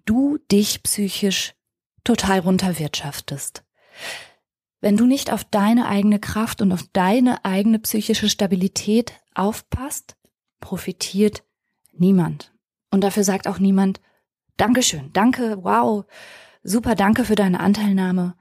du 0.05 0.39
dich 0.51 0.81
psychisch 0.81 1.53
total 2.03 2.39
runterwirtschaftest. 2.39 3.63
Wenn 4.81 4.97
du 4.97 5.05
nicht 5.05 5.31
auf 5.31 5.43
deine 5.43 5.87
eigene 5.87 6.19
Kraft 6.19 6.61
und 6.61 6.71
auf 6.71 6.83
deine 6.93 7.43
eigene 7.45 7.79
psychische 7.79 8.29
Stabilität 8.29 9.13
aufpasst, 9.33 10.15
profitiert 10.59 11.43
niemand. 11.91 12.53
Und 12.91 13.03
dafür 13.03 13.23
sagt 13.23 13.47
auch 13.47 13.59
niemand, 13.59 13.99
Dankeschön, 14.57 15.11
danke, 15.11 15.57
wow, 15.63 16.05
super 16.65 16.95
danke 16.95 17.23
für 17.23 17.35
deine 17.35 17.59
Anteilnahme. 17.61 18.33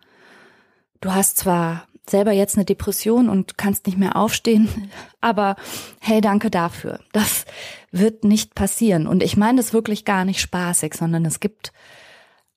Du 1.01 1.13
hast 1.13 1.37
zwar 1.37 1.87
selber 2.09 2.33
jetzt 2.33 2.57
eine 2.57 2.65
Depression 2.65 3.29
und 3.29 3.57
kannst 3.57 3.87
nicht 3.87 3.99
mehr 3.99 4.17
aufstehen, 4.17 4.69
aber 5.21 5.57
hey, 6.01 6.21
danke 6.21 6.51
dafür. 6.51 7.01
Das 7.13 7.45
wird 7.93 8.25
nicht 8.25 8.55
passieren. 8.55 9.07
Und 9.07 9.23
ich 9.23 9.37
meine 9.37 9.59
das 9.59 9.73
wirklich 9.73 10.05
gar 10.05 10.25
nicht 10.25 10.41
spaßig, 10.41 10.95
sondern 10.95 11.25
es 11.25 11.41
gibt 11.41 11.73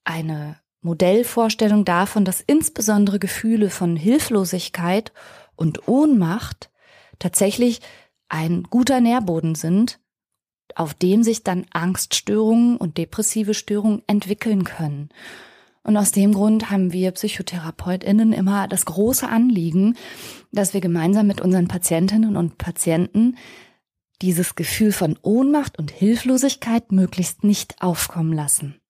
eine 0.04 0.56
Modellvorstellung 0.80 1.84
davon, 1.84 2.24
dass 2.24 2.40
insbesondere 2.40 3.18
Gefühle 3.18 3.68
von 3.70 3.96
Hilflosigkeit 3.96 5.12
und 5.54 5.86
Ohnmacht 5.88 6.70
tatsächlich 7.18 7.80
ein 8.28 8.62
guter 8.64 9.00
Nährboden 9.00 9.54
sind, 9.54 9.98
auf 10.74 10.94
dem 10.94 11.22
sich 11.22 11.42
dann 11.42 11.66
Angststörungen 11.72 12.76
und 12.76 12.96
depressive 12.96 13.54
Störungen 13.54 14.02
entwickeln 14.06 14.64
können. 14.64 15.08
Und 15.82 15.96
aus 15.96 16.12
dem 16.12 16.34
Grund 16.34 16.70
haben 16.70 16.92
wir 16.92 17.12
PsychotherapeutInnen 17.12 18.32
immer 18.32 18.68
das 18.68 18.84
große 18.84 19.28
Anliegen, 19.28 19.96
dass 20.52 20.74
wir 20.74 20.80
gemeinsam 20.80 21.26
mit 21.26 21.40
unseren 21.40 21.68
Patientinnen 21.68 22.36
und 22.36 22.58
Patienten 22.58 23.36
dieses 24.20 24.54
Gefühl 24.54 24.92
von 24.92 25.18
Ohnmacht 25.22 25.78
und 25.78 25.90
Hilflosigkeit 25.90 26.92
möglichst 26.92 27.44
nicht 27.44 27.80
aufkommen 27.80 28.32
lassen. 28.32 28.80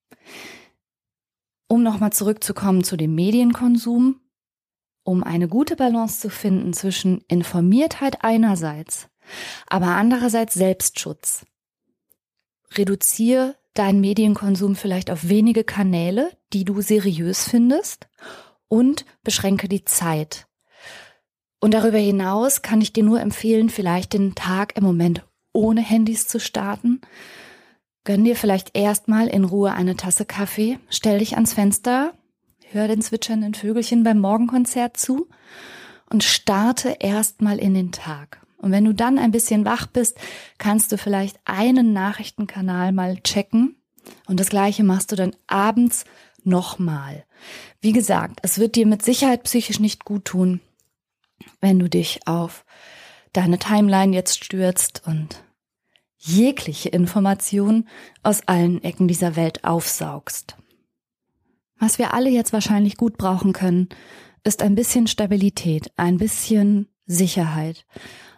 Um 1.68 1.82
nochmal 1.82 2.12
zurückzukommen 2.12 2.82
zu 2.82 2.96
dem 2.96 3.14
Medienkonsum, 3.14 4.20
um 5.04 5.22
eine 5.22 5.48
gute 5.48 5.76
Balance 5.76 6.20
zu 6.20 6.30
finden 6.30 6.72
zwischen 6.72 7.20
Informiertheit 7.28 8.24
einerseits, 8.24 9.08
aber 9.66 9.88
andererseits 9.88 10.54
Selbstschutz. 10.54 11.44
Reduziere 12.72 13.56
deinen 13.78 14.00
Medienkonsum 14.00 14.76
vielleicht 14.76 15.10
auf 15.10 15.28
wenige 15.28 15.64
Kanäle, 15.64 16.30
die 16.52 16.64
du 16.64 16.80
seriös 16.80 17.48
findest 17.48 18.08
und 18.68 19.04
beschränke 19.22 19.68
die 19.68 19.84
Zeit. 19.84 20.46
Und 21.60 21.74
darüber 21.74 21.98
hinaus 21.98 22.62
kann 22.62 22.80
ich 22.80 22.92
dir 22.92 23.02
nur 23.02 23.20
empfehlen, 23.20 23.68
vielleicht 23.68 24.12
den 24.12 24.34
Tag 24.34 24.76
im 24.76 24.84
Moment 24.84 25.24
ohne 25.52 25.80
Handys 25.80 26.28
zu 26.28 26.38
starten. 26.38 27.00
Gönn 28.04 28.24
dir 28.24 28.36
vielleicht 28.36 28.76
erstmal 28.76 29.26
in 29.26 29.44
Ruhe 29.44 29.72
eine 29.72 29.96
Tasse 29.96 30.24
Kaffee, 30.24 30.78
stell 30.88 31.18
dich 31.18 31.34
ans 31.34 31.54
Fenster, 31.54 32.14
hör 32.70 32.86
den 32.88 33.02
zwitschernden 33.02 33.54
Vögelchen 33.54 34.04
beim 34.04 34.20
Morgenkonzert 34.20 34.96
zu 34.96 35.28
und 36.08 36.24
starte 36.24 36.96
erstmal 37.00 37.58
in 37.58 37.74
den 37.74 37.92
Tag. 37.92 38.40
Und 38.58 38.72
wenn 38.72 38.84
du 38.84 38.92
dann 38.92 39.18
ein 39.18 39.30
bisschen 39.30 39.64
wach 39.64 39.86
bist, 39.86 40.18
kannst 40.58 40.92
du 40.92 40.98
vielleicht 40.98 41.38
einen 41.44 41.92
Nachrichtenkanal 41.92 42.92
mal 42.92 43.18
checken. 43.20 43.76
Und 44.26 44.40
das 44.40 44.50
gleiche 44.50 44.84
machst 44.84 45.12
du 45.12 45.16
dann 45.16 45.34
abends 45.46 46.04
nochmal. 46.44 47.24
Wie 47.80 47.92
gesagt, 47.92 48.40
es 48.42 48.58
wird 48.58 48.74
dir 48.74 48.86
mit 48.86 49.02
Sicherheit 49.02 49.44
psychisch 49.44 49.80
nicht 49.80 50.04
gut 50.04 50.24
tun, 50.24 50.60
wenn 51.60 51.78
du 51.78 51.88
dich 51.88 52.26
auf 52.26 52.64
deine 53.32 53.58
Timeline 53.58 54.14
jetzt 54.14 54.44
stürzt 54.44 55.02
und 55.06 55.42
jegliche 56.16 56.88
Information 56.88 57.88
aus 58.22 58.46
allen 58.46 58.82
Ecken 58.82 59.06
dieser 59.06 59.36
Welt 59.36 59.62
aufsaugst. 59.64 60.56
Was 61.78 61.98
wir 61.98 62.12
alle 62.12 62.30
jetzt 62.30 62.52
wahrscheinlich 62.52 62.96
gut 62.96 63.16
brauchen 63.18 63.52
können, 63.52 63.88
ist 64.42 64.62
ein 64.62 64.74
bisschen 64.74 65.06
Stabilität, 65.06 65.92
ein 65.96 66.16
bisschen 66.16 66.88
Sicherheit 67.06 67.86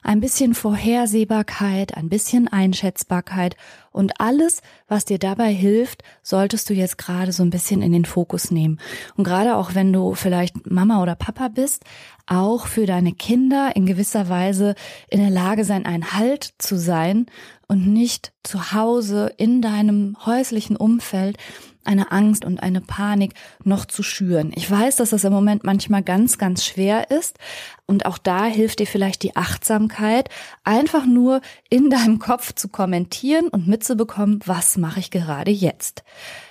ein 0.02 0.20
bisschen 0.20 0.54
Vorhersehbarkeit, 0.54 1.96
ein 1.96 2.08
bisschen 2.08 2.48
Einschätzbarkeit 2.48 3.56
und 3.92 4.20
alles, 4.20 4.62
was 4.88 5.04
dir 5.04 5.18
dabei 5.18 5.52
hilft, 5.52 6.02
solltest 6.22 6.70
du 6.70 6.74
jetzt 6.74 6.98
gerade 6.98 7.32
so 7.32 7.42
ein 7.42 7.50
bisschen 7.50 7.82
in 7.82 7.92
den 7.92 8.04
Fokus 8.04 8.50
nehmen. 8.50 8.78
Und 9.16 9.24
gerade 9.24 9.56
auch 9.56 9.74
wenn 9.74 9.92
du 9.92 10.14
vielleicht 10.14 10.70
Mama 10.70 11.02
oder 11.02 11.16
Papa 11.16 11.48
bist, 11.48 11.84
auch 12.26 12.66
für 12.66 12.86
deine 12.86 13.12
Kinder 13.12 13.74
in 13.74 13.86
gewisser 13.86 14.28
Weise 14.28 14.74
in 15.08 15.20
der 15.20 15.30
Lage 15.30 15.64
sein, 15.64 15.86
ein 15.86 16.12
Halt 16.12 16.54
zu 16.58 16.78
sein 16.78 17.26
und 17.66 17.86
nicht 17.86 18.32
zu 18.42 18.72
Hause 18.72 19.32
in 19.36 19.60
deinem 19.62 20.16
häuslichen 20.24 20.76
Umfeld 20.76 21.36
eine 21.84 22.12
Angst 22.12 22.44
und 22.44 22.62
eine 22.62 22.80
Panik 22.80 23.34
noch 23.64 23.84
zu 23.84 24.02
schüren. 24.02 24.52
Ich 24.54 24.70
weiß, 24.70 24.96
dass 24.96 25.10
das 25.10 25.24
im 25.24 25.32
Moment 25.32 25.64
manchmal 25.64 26.02
ganz, 26.02 26.38
ganz 26.38 26.64
schwer 26.64 27.10
ist. 27.10 27.38
Und 27.86 28.06
auch 28.06 28.18
da 28.18 28.44
hilft 28.44 28.78
dir 28.78 28.86
vielleicht 28.86 29.22
die 29.22 29.36
Achtsamkeit, 29.36 30.28
einfach 30.64 31.06
nur 31.06 31.40
in 31.68 31.90
deinem 31.90 32.18
Kopf 32.18 32.54
zu 32.54 32.68
kommentieren 32.68 33.48
und 33.48 33.66
mitzubekommen, 33.66 34.40
was 34.46 34.76
mache 34.76 35.00
ich 35.00 35.10
gerade 35.10 35.50
jetzt. 35.50 36.04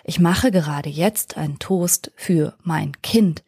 Ich 0.04 0.20
mache 0.20 0.52
gerade 0.52 0.90
jetzt 0.90 1.38
einen 1.38 1.60
Toast 1.60 2.12
für 2.16 2.56
mein 2.64 2.94
Kind 3.02 3.44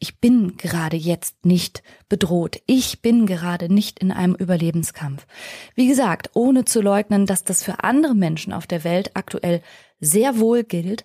ich 0.00 0.20
bin 0.20 0.56
gerade 0.56 0.96
jetzt 0.96 1.44
nicht 1.44 1.82
bedroht. 2.08 2.60
Ich 2.66 3.02
bin 3.02 3.26
gerade 3.26 3.72
nicht 3.72 3.98
in 3.98 4.12
einem 4.12 4.34
Überlebenskampf. 4.34 5.26
Wie 5.74 5.88
gesagt, 5.88 6.30
ohne 6.34 6.64
zu 6.64 6.80
leugnen, 6.80 7.26
dass 7.26 7.42
das 7.42 7.64
für 7.64 7.82
andere 7.82 8.14
Menschen 8.14 8.52
auf 8.52 8.66
der 8.66 8.84
Welt 8.84 9.10
aktuell 9.14 9.60
sehr 10.00 10.38
wohl 10.38 10.64
gilt, 10.64 11.04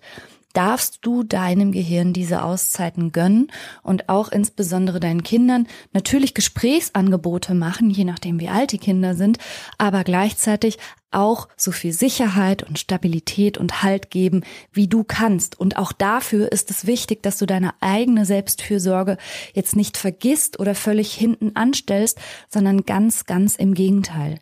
darfst 0.54 1.00
du 1.02 1.24
deinem 1.24 1.72
Gehirn 1.72 2.12
diese 2.12 2.42
Auszeiten 2.42 3.12
gönnen 3.12 3.50
und 3.82 4.08
auch 4.08 4.30
insbesondere 4.30 5.00
deinen 5.00 5.22
Kindern 5.22 5.66
natürlich 5.92 6.32
Gesprächsangebote 6.32 7.54
machen, 7.54 7.90
je 7.90 8.04
nachdem 8.04 8.40
wie 8.40 8.48
alt 8.48 8.72
die 8.72 8.78
Kinder 8.78 9.14
sind, 9.14 9.38
aber 9.76 10.04
gleichzeitig 10.04 10.78
auch 11.10 11.48
so 11.56 11.70
viel 11.70 11.92
Sicherheit 11.92 12.62
und 12.62 12.78
Stabilität 12.78 13.58
und 13.58 13.82
Halt 13.82 14.10
geben, 14.10 14.42
wie 14.72 14.88
du 14.88 15.04
kannst. 15.04 15.58
Und 15.58 15.76
auch 15.76 15.92
dafür 15.92 16.50
ist 16.50 16.70
es 16.70 16.86
wichtig, 16.86 17.22
dass 17.22 17.38
du 17.38 17.46
deine 17.46 17.72
eigene 17.80 18.24
Selbstfürsorge 18.24 19.16
jetzt 19.54 19.76
nicht 19.76 19.96
vergisst 19.96 20.58
oder 20.58 20.74
völlig 20.74 21.12
hinten 21.12 21.52
anstellst, 21.54 22.18
sondern 22.48 22.84
ganz, 22.84 23.26
ganz 23.26 23.54
im 23.54 23.74
Gegenteil. 23.74 24.40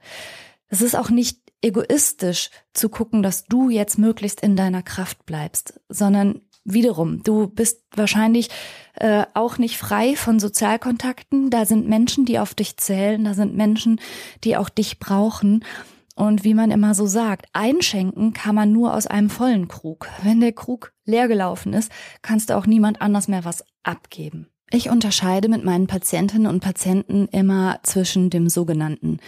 Es 0.69 0.81
ist 0.81 0.97
auch 0.97 1.11
nicht 1.11 1.42
egoistisch 1.63 2.51
zu 2.75 2.89
gucken, 2.89 3.23
dass 3.23 3.45
du 3.45 3.71
jetzt 3.71 3.99
möglichst 3.99 4.41
in 4.41 4.57
deiner 4.57 4.83
Kraft 4.83 5.25
bleibst, 5.25 5.81
sondern 5.89 6.43
wiederum, 6.65 7.23
du 7.23 7.47
bist 7.49 7.83
wahrscheinlich 7.95 8.49
äh, 8.95 9.25
auch 9.35 9.59
nicht 9.59 9.79
frei 9.79 10.17
von 10.17 10.39
Sozialkontakten. 10.39 11.51
Da 11.51 11.65
sind 11.65 11.89
Menschen, 11.89 12.25
die 12.25 12.39
auf 12.39 12.55
dich 12.55 12.77
zählen, 12.77 13.25
da 13.25 13.35
sind 13.35 13.57
Menschen, 13.57 14.01
die 14.45 14.57
auch 14.57 14.69
dich 14.69 14.99
brauchen. 14.99 15.65
Und 16.15 16.45
wie 16.45 16.55
man 16.55 16.71
immer 16.71 16.95
so 16.95 17.07
sagt, 17.07 17.47
einschenken 17.53 18.35
kann 18.35 18.55
man 18.55 18.71
nur 18.71 18.95
aus 18.95 19.07
einem 19.07 19.31
vollen 19.31 19.67
Krug. 19.69 20.09
Wenn 20.23 20.41
der 20.41 20.53
Krug 20.53 20.93
leer 21.07 21.27
gelaufen 21.27 21.73
ist, 21.73 21.91
kannst 22.21 22.51
du 22.51 22.57
auch 22.57 22.67
niemand 22.67 23.01
anders 23.01 23.29
mehr 23.29 23.45
was 23.45 23.65
abgeben. 23.83 24.49
Ich 24.71 24.91
unterscheide 24.91 25.49
mit 25.49 25.65
meinen 25.65 25.87
Patientinnen 25.87 26.47
und 26.47 26.61
Patienten 26.61 27.29
immer 27.29 27.81
zwischen 27.83 28.31
dem 28.31 28.49
sogenannten 28.49 29.19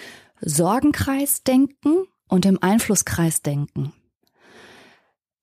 Sorgenkreisdenken 0.41 2.07
und 2.29 2.45
dem 2.45 2.63
Einflusskreisdenken. 2.63 3.93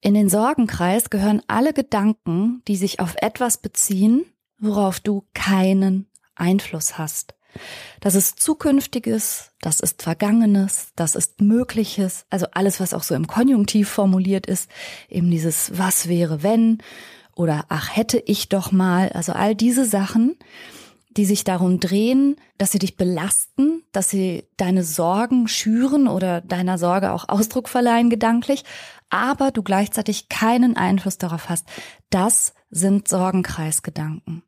In 0.01 0.15
den 0.15 0.29
Sorgenkreis 0.29 1.09
gehören 1.09 1.43
alle 1.47 1.73
Gedanken, 1.73 2.63
die 2.67 2.75
sich 2.75 3.00
auf 3.00 3.15
etwas 3.21 3.57
beziehen, 3.57 4.25
worauf 4.57 5.00
du 5.00 5.25
keinen 5.33 6.07
Einfluss 6.35 6.97
hast. 6.97 7.35
Das 8.00 8.15
ist 8.15 8.39
Zukünftiges, 8.39 9.51
das 9.61 9.79
ist 9.79 10.01
Vergangenes, 10.01 10.91
das 10.95 11.15
ist 11.15 11.41
Mögliches, 11.41 12.25
also 12.29 12.47
alles, 12.53 12.79
was 12.79 12.93
auch 12.93 13.03
so 13.03 13.13
im 13.13 13.27
Konjunktiv 13.27 13.89
formuliert 13.89 14.47
ist, 14.47 14.71
eben 15.09 15.29
dieses 15.29 15.77
Was 15.77 16.07
wäre 16.07 16.43
wenn 16.43 16.79
oder 17.35 17.65
Ach 17.69 17.95
hätte 17.95 18.21
ich 18.25 18.50
doch 18.50 18.71
mal, 18.71 19.09
also 19.09 19.33
all 19.33 19.55
diese 19.55 19.85
Sachen, 19.85 20.38
die 21.18 21.25
sich 21.25 21.44
darum 21.44 21.80
drehen, 21.80 22.38
dass 22.58 22.72
sie 22.72 22.80
dich 22.80 22.96
belasten, 22.96 23.84
dass 23.91 24.10
sie 24.10 24.46
deine 24.58 24.84
Sorgen 24.84 25.48
schüren 25.48 26.08
oder 26.08 26.41
deiner 26.41 26.77
Sorge 26.77 27.12
auch 27.12 27.27
Ausdruck 27.27 27.68
verleihen 27.68 28.10
gedanklich, 28.10 28.63
aber 29.10 29.51
du 29.51 29.62
gleichzeitig 29.62 30.30
keinen 30.30 30.77
Einfluss 30.77 31.18
darauf 31.18 31.50
hast. 31.50 31.68
Das 32.10 32.53
sind 32.70 33.10
Sorgenkreisgedanken. 33.10 34.44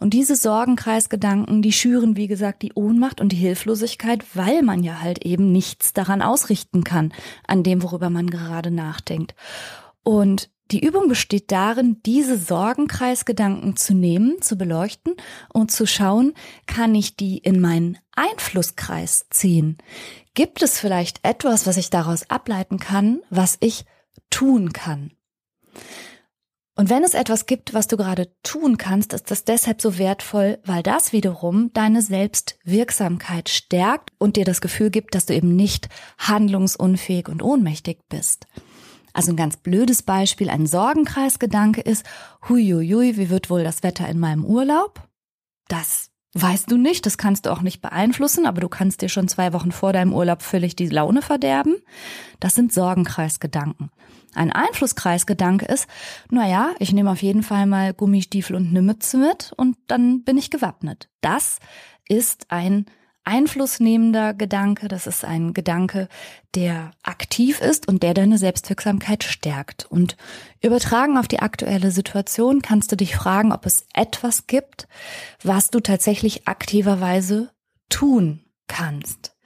Und 0.00 0.12
diese 0.12 0.34
Sorgenkreisgedanken, 0.34 1.62
die 1.62 1.72
schüren, 1.72 2.16
wie 2.16 2.26
gesagt, 2.26 2.62
die 2.62 2.72
Ohnmacht 2.74 3.20
und 3.20 3.30
die 3.30 3.36
Hilflosigkeit, 3.36 4.24
weil 4.34 4.62
man 4.62 4.82
ja 4.82 5.00
halt 5.00 5.24
eben 5.24 5.52
nichts 5.52 5.92
daran 5.92 6.20
ausrichten 6.20 6.82
kann, 6.82 7.12
an 7.46 7.62
dem, 7.62 7.84
worüber 7.84 8.10
man 8.10 8.28
gerade 8.28 8.72
nachdenkt. 8.72 9.36
Und 10.02 10.50
die 10.70 10.84
Übung 10.84 11.08
besteht 11.08 11.50
darin, 11.50 12.02
diese 12.04 12.36
Sorgenkreisgedanken 12.36 13.76
zu 13.76 13.94
nehmen, 13.94 14.42
zu 14.42 14.56
beleuchten 14.56 15.14
und 15.52 15.70
zu 15.70 15.86
schauen, 15.86 16.34
kann 16.66 16.94
ich 16.94 17.16
die 17.16 17.38
in 17.38 17.60
meinen 17.60 17.98
Einflusskreis 18.12 19.26
ziehen? 19.30 19.78
Gibt 20.34 20.62
es 20.62 20.78
vielleicht 20.78 21.20
etwas, 21.22 21.66
was 21.66 21.78
ich 21.78 21.90
daraus 21.90 22.28
ableiten 22.30 22.78
kann, 22.78 23.20
was 23.30 23.56
ich 23.60 23.86
tun 24.30 24.72
kann? 24.72 25.12
Und 26.78 26.90
wenn 26.90 27.02
es 27.02 27.14
etwas 27.14 27.46
gibt, 27.46 27.74
was 27.74 27.88
du 27.88 27.96
gerade 27.96 28.30
tun 28.44 28.76
kannst, 28.76 29.12
ist 29.12 29.32
das 29.32 29.44
deshalb 29.44 29.82
so 29.82 29.98
wertvoll, 29.98 30.60
weil 30.64 30.84
das 30.84 31.12
wiederum 31.12 31.72
deine 31.72 32.02
Selbstwirksamkeit 32.02 33.48
stärkt 33.48 34.10
und 34.18 34.36
dir 34.36 34.44
das 34.44 34.60
Gefühl 34.60 34.90
gibt, 34.90 35.16
dass 35.16 35.26
du 35.26 35.34
eben 35.34 35.56
nicht 35.56 35.88
handlungsunfähig 36.18 37.28
und 37.28 37.42
ohnmächtig 37.42 37.98
bist. 38.08 38.46
Also 39.18 39.32
ein 39.32 39.36
ganz 39.36 39.56
blödes 39.56 40.04
Beispiel, 40.04 40.48
ein 40.48 40.64
Sorgenkreisgedanke 40.64 41.80
ist, 41.80 42.06
huiuiui, 42.48 43.16
wie 43.16 43.30
wird 43.30 43.50
wohl 43.50 43.64
das 43.64 43.82
Wetter 43.82 44.08
in 44.08 44.20
meinem 44.20 44.44
Urlaub? 44.44 45.08
Das 45.66 46.10
weißt 46.34 46.70
du 46.70 46.76
nicht, 46.76 47.04
das 47.04 47.18
kannst 47.18 47.44
du 47.44 47.50
auch 47.50 47.60
nicht 47.60 47.82
beeinflussen, 47.82 48.46
aber 48.46 48.60
du 48.60 48.68
kannst 48.68 49.02
dir 49.02 49.08
schon 49.08 49.26
zwei 49.26 49.52
Wochen 49.52 49.72
vor 49.72 49.92
deinem 49.92 50.14
Urlaub 50.14 50.42
völlig 50.42 50.76
die 50.76 50.86
Laune 50.86 51.20
verderben. 51.20 51.78
Das 52.38 52.54
sind 52.54 52.72
Sorgenkreisgedanken. 52.72 53.90
Ein 54.36 54.52
Einflusskreisgedanke 54.52 55.66
ist, 55.66 55.88
naja, 56.30 56.70
ich 56.78 56.92
nehme 56.92 57.10
auf 57.10 57.20
jeden 57.20 57.42
Fall 57.42 57.66
mal 57.66 57.94
Gummistiefel 57.94 58.54
und 58.54 58.68
eine 58.68 58.82
Mütze 58.82 59.18
mit 59.18 59.52
und 59.56 59.76
dann 59.88 60.22
bin 60.22 60.38
ich 60.38 60.48
gewappnet. 60.48 61.08
Das 61.22 61.58
ist 62.08 62.52
ein 62.52 62.86
einflussnehmender 63.28 64.32
Gedanke, 64.32 64.88
das 64.88 65.06
ist 65.06 65.22
ein 65.22 65.52
Gedanke, 65.52 66.08
der 66.54 66.92
aktiv 67.02 67.60
ist 67.60 67.86
und 67.86 68.02
der 68.02 68.14
deine 68.14 68.38
Selbstwirksamkeit 68.38 69.22
stärkt. 69.22 69.84
Und 69.84 70.16
übertragen 70.62 71.18
auf 71.18 71.28
die 71.28 71.40
aktuelle 71.40 71.90
Situation 71.90 72.62
kannst 72.62 72.90
du 72.90 72.96
dich 72.96 73.14
fragen, 73.14 73.52
ob 73.52 73.66
es 73.66 73.84
etwas 73.92 74.46
gibt, 74.46 74.88
was 75.42 75.68
du 75.68 75.80
tatsächlich 75.80 76.48
aktiverweise 76.48 77.50
tun 77.90 78.44
kannst. 78.66 79.36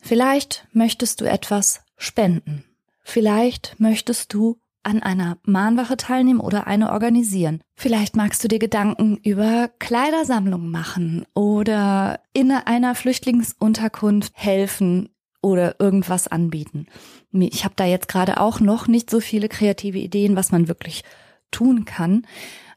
Vielleicht 0.00 0.66
möchtest 0.72 1.20
du 1.20 1.24
etwas 1.24 1.82
spenden. 1.96 2.64
Vielleicht 3.04 3.78
möchtest 3.78 4.34
du 4.34 4.58
an 4.84 5.02
einer 5.02 5.38
Mahnwache 5.44 5.96
teilnehmen 5.96 6.40
oder 6.40 6.66
eine 6.66 6.92
organisieren. 6.92 7.60
Vielleicht 7.74 8.16
magst 8.16 8.44
du 8.44 8.48
dir 8.48 8.58
Gedanken 8.58 9.16
über 9.16 9.70
Kleidersammlungen 9.78 10.70
machen 10.70 11.24
oder 11.34 12.20
in 12.32 12.52
einer 12.52 12.94
Flüchtlingsunterkunft 12.94 14.32
helfen 14.34 15.08
oder 15.42 15.78
irgendwas 15.78 16.28
anbieten. 16.28 16.86
Ich 17.32 17.64
habe 17.64 17.74
da 17.76 17.84
jetzt 17.84 18.08
gerade 18.08 18.40
auch 18.40 18.60
noch 18.60 18.86
nicht 18.86 19.10
so 19.10 19.20
viele 19.20 19.48
kreative 19.48 19.98
Ideen, 19.98 20.36
was 20.36 20.52
man 20.52 20.68
wirklich 20.68 21.02
tun 21.50 21.84
kann. 21.84 22.26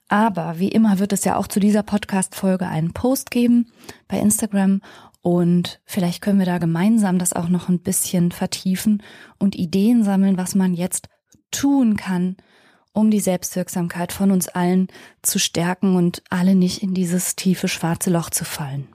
Aber 0.09 0.59
wie 0.59 0.69
immer 0.69 0.99
wird 0.99 1.13
es 1.13 1.25
ja 1.25 1.35
auch 1.35 1.47
zu 1.47 1.59
dieser 1.59 1.83
Podcast-Folge 1.83 2.67
einen 2.67 2.93
Post 2.93 3.29
geben 3.29 3.71
bei 4.07 4.17
Instagram 4.19 4.81
und 5.21 5.81
vielleicht 5.83 6.21
können 6.21 6.39
wir 6.39 6.45
da 6.45 6.57
gemeinsam 6.57 7.19
das 7.19 7.33
auch 7.33 7.49
noch 7.49 7.67
ein 7.67 7.79
bisschen 7.79 8.31
vertiefen 8.31 9.03
und 9.37 9.55
Ideen 9.55 10.03
sammeln, 10.03 10.37
was 10.37 10.55
man 10.55 10.73
jetzt 10.73 11.09
tun 11.51 11.97
kann, 11.97 12.37
um 12.93 13.11
die 13.11 13.19
Selbstwirksamkeit 13.19 14.11
von 14.11 14.31
uns 14.31 14.47
allen 14.47 14.87
zu 15.21 15.39
stärken 15.39 15.95
und 15.95 16.23
alle 16.29 16.55
nicht 16.55 16.81
in 16.81 16.93
dieses 16.93 17.35
tiefe 17.35 17.67
schwarze 17.67 18.09
Loch 18.09 18.29
zu 18.29 18.43
fallen. 18.43 18.87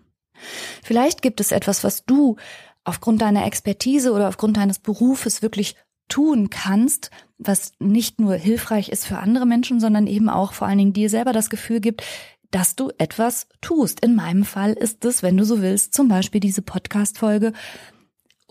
Vielleicht 0.83 1.23
gibt 1.23 1.41
es 1.41 1.53
etwas, 1.53 1.85
was 1.85 2.05
du 2.05 2.37
aufgrund 2.85 3.23
deiner 3.23 3.47
Expertise 3.47 4.13
oder 4.13 4.29
aufgrund 4.29 4.57
deines 4.57 4.81
Berufes 4.81 5.41
wirklich 5.41 5.77
tun 6.09 6.51
kannst, 6.51 7.11
was 7.39 7.73
nicht 7.79 8.21
nur 8.21 8.35
hilfreich 8.35 8.89
ist 8.89 9.07
für 9.07 9.19
andere 9.19 9.47
Menschen, 9.47 9.81
sondern 9.81 10.07
eben 10.07 10.29
auch 10.29 10.53
vor 10.53 10.67
allen 10.67 10.79
Dingen 10.79 10.93
dir 10.93 11.09
selber 11.09 11.33
das 11.33 11.49
Gefühl 11.49 11.81
gibt, 11.81 12.03
dass 12.51 12.77
du 12.77 12.91
etwas 12.99 13.47
tust. 13.61 14.01
In 14.01 14.15
meinem 14.15 14.45
Fall 14.45 14.73
ist 14.75 15.05
es, 15.05 15.23
wenn 15.23 15.37
du 15.37 15.45
so 15.45 15.63
willst, 15.63 15.95
zum 15.95 16.09
Beispiel 16.09 16.41
diese 16.41 16.61
Podcast-Folge, 16.61 17.53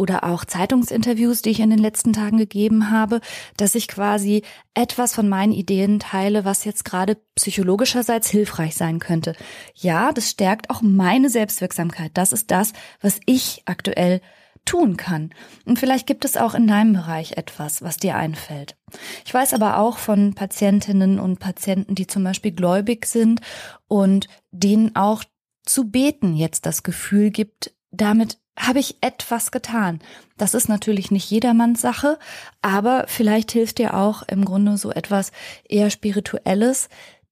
oder 0.01 0.23
auch 0.23 0.45
Zeitungsinterviews, 0.45 1.43
die 1.43 1.51
ich 1.51 1.59
in 1.59 1.69
den 1.69 1.77
letzten 1.77 2.11
Tagen 2.11 2.37
gegeben 2.37 2.89
habe, 2.89 3.21
dass 3.55 3.75
ich 3.75 3.87
quasi 3.87 4.41
etwas 4.73 5.13
von 5.13 5.29
meinen 5.29 5.51
Ideen 5.51 5.99
teile, 5.99 6.43
was 6.43 6.65
jetzt 6.65 6.85
gerade 6.85 7.17
psychologischerseits 7.35 8.27
hilfreich 8.27 8.73
sein 8.73 8.97
könnte. 8.97 9.35
Ja, 9.75 10.11
das 10.11 10.31
stärkt 10.31 10.71
auch 10.71 10.81
meine 10.81 11.29
Selbstwirksamkeit. 11.29 12.09
Das 12.15 12.33
ist 12.33 12.49
das, 12.49 12.73
was 12.99 13.19
ich 13.27 13.61
aktuell 13.65 14.21
tun 14.65 14.97
kann. 14.97 15.29
Und 15.65 15.77
vielleicht 15.77 16.07
gibt 16.07 16.25
es 16.25 16.35
auch 16.35 16.55
in 16.55 16.65
deinem 16.65 16.93
Bereich 16.93 17.33
etwas, 17.33 17.83
was 17.83 17.97
dir 17.97 18.15
einfällt. 18.15 18.75
Ich 19.23 19.33
weiß 19.33 19.53
aber 19.53 19.77
auch 19.77 19.99
von 19.99 20.33
Patientinnen 20.33 21.19
und 21.19 21.39
Patienten, 21.39 21.93
die 21.93 22.07
zum 22.07 22.23
Beispiel 22.23 22.51
gläubig 22.51 23.05
sind 23.05 23.41
und 23.87 24.27
denen 24.49 24.95
auch 24.95 25.23
zu 25.63 25.91
beten 25.91 26.35
jetzt 26.35 26.65
das 26.65 26.81
Gefühl 26.81 27.29
gibt, 27.29 27.75
damit 27.91 28.40
habe 28.57 28.79
ich 28.79 28.97
etwas 29.01 29.51
getan. 29.51 29.99
Das 30.37 30.53
ist 30.53 30.67
natürlich 30.67 31.11
nicht 31.11 31.29
jedermanns 31.29 31.81
Sache, 31.81 32.19
aber 32.61 33.05
vielleicht 33.07 33.51
hilft 33.51 33.77
dir 33.77 33.95
auch 33.95 34.23
im 34.23 34.45
Grunde 34.45 34.77
so 34.77 34.91
etwas 34.91 35.31
eher 35.67 35.89
spirituelles, 35.89 36.89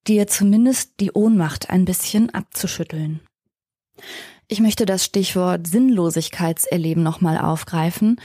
dir 0.07 0.27
zumindest 0.27 0.99
die 0.99 1.11
Ohnmacht 1.11 1.69
ein 1.69 1.85
bisschen 1.85 2.29
abzuschütteln. 2.33 3.19
Ich 4.47 4.61
möchte 4.61 4.85
das 4.87 5.05
Stichwort 5.05 5.67
Sinnlosigkeitserleben 5.67 7.03
nochmal 7.03 7.37
aufgreifen, 7.37 8.19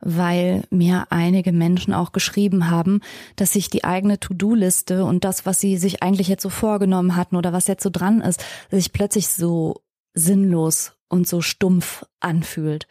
weil 0.00 0.64
mir 0.70 1.06
einige 1.10 1.52
Menschen 1.52 1.94
auch 1.94 2.10
geschrieben 2.10 2.70
haben, 2.70 3.00
dass 3.36 3.52
sich 3.52 3.70
die 3.70 3.84
eigene 3.84 4.18
To-Do-Liste 4.18 5.04
und 5.04 5.24
das, 5.24 5.46
was 5.46 5.60
sie 5.60 5.76
sich 5.76 6.02
eigentlich 6.02 6.26
jetzt 6.26 6.42
so 6.42 6.50
vorgenommen 6.50 7.14
hatten 7.14 7.36
oder 7.36 7.52
was 7.52 7.68
jetzt 7.68 7.84
so 7.84 7.90
dran 7.90 8.20
ist, 8.20 8.44
sich 8.70 8.92
plötzlich 8.92 9.28
so 9.28 9.82
sinnlos 10.14 10.97
und 11.08 11.26
so 11.26 11.40
stumpf 11.40 12.04
anfühlt. 12.20 12.86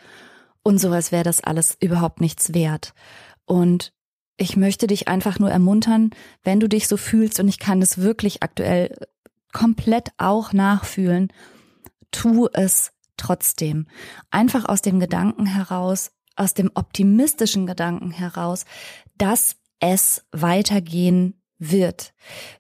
Und 0.64 0.80
sowas 0.80 1.12
wäre 1.12 1.24
das 1.24 1.42
alles 1.42 1.78
überhaupt 1.80 2.22
nichts 2.22 2.54
wert. 2.54 2.94
Und 3.46 3.94
ich 4.38 4.56
möchte 4.56 4.88
dich 4.88 5.08
einfach 5.08 5.40
nur 5.40 5.50
ermuntern, 5.50 6.12
wenn 6.44 6.60
du 6.60 6.68
dich 6.68 6.88
so 6.88 6.98
fühlst, 6.98 7.40
und 7.40 7.48
ich 7.48 7.60
kann 7.60 7.82
es 7.82 8.00
wirklich 8.00 8.44
aktuell 8.44 8.96
komplett 9.52 10.10
auch 10.18 10.54
nachfühlen, 10.54 11.32
tu 12.12 12.48
es 12.54 12.92
trotzdem. 13.18 13.88
Einfach 14.30 14.66
aus 14.66 14.82
dem 14.82 15.00
Gedanken 15.00 15.46
heraus, 15.46 16.12
aus 16.36 16.54
dem 16.54 16.72
optimistischen 16.76 17.66
Gedanken 17.66 18.12
heraus, 18.12 18.66
dass 19.18 19.56
es 19.80 20.24
weitergehen 20.32 21.42
wird. 21.58 22.14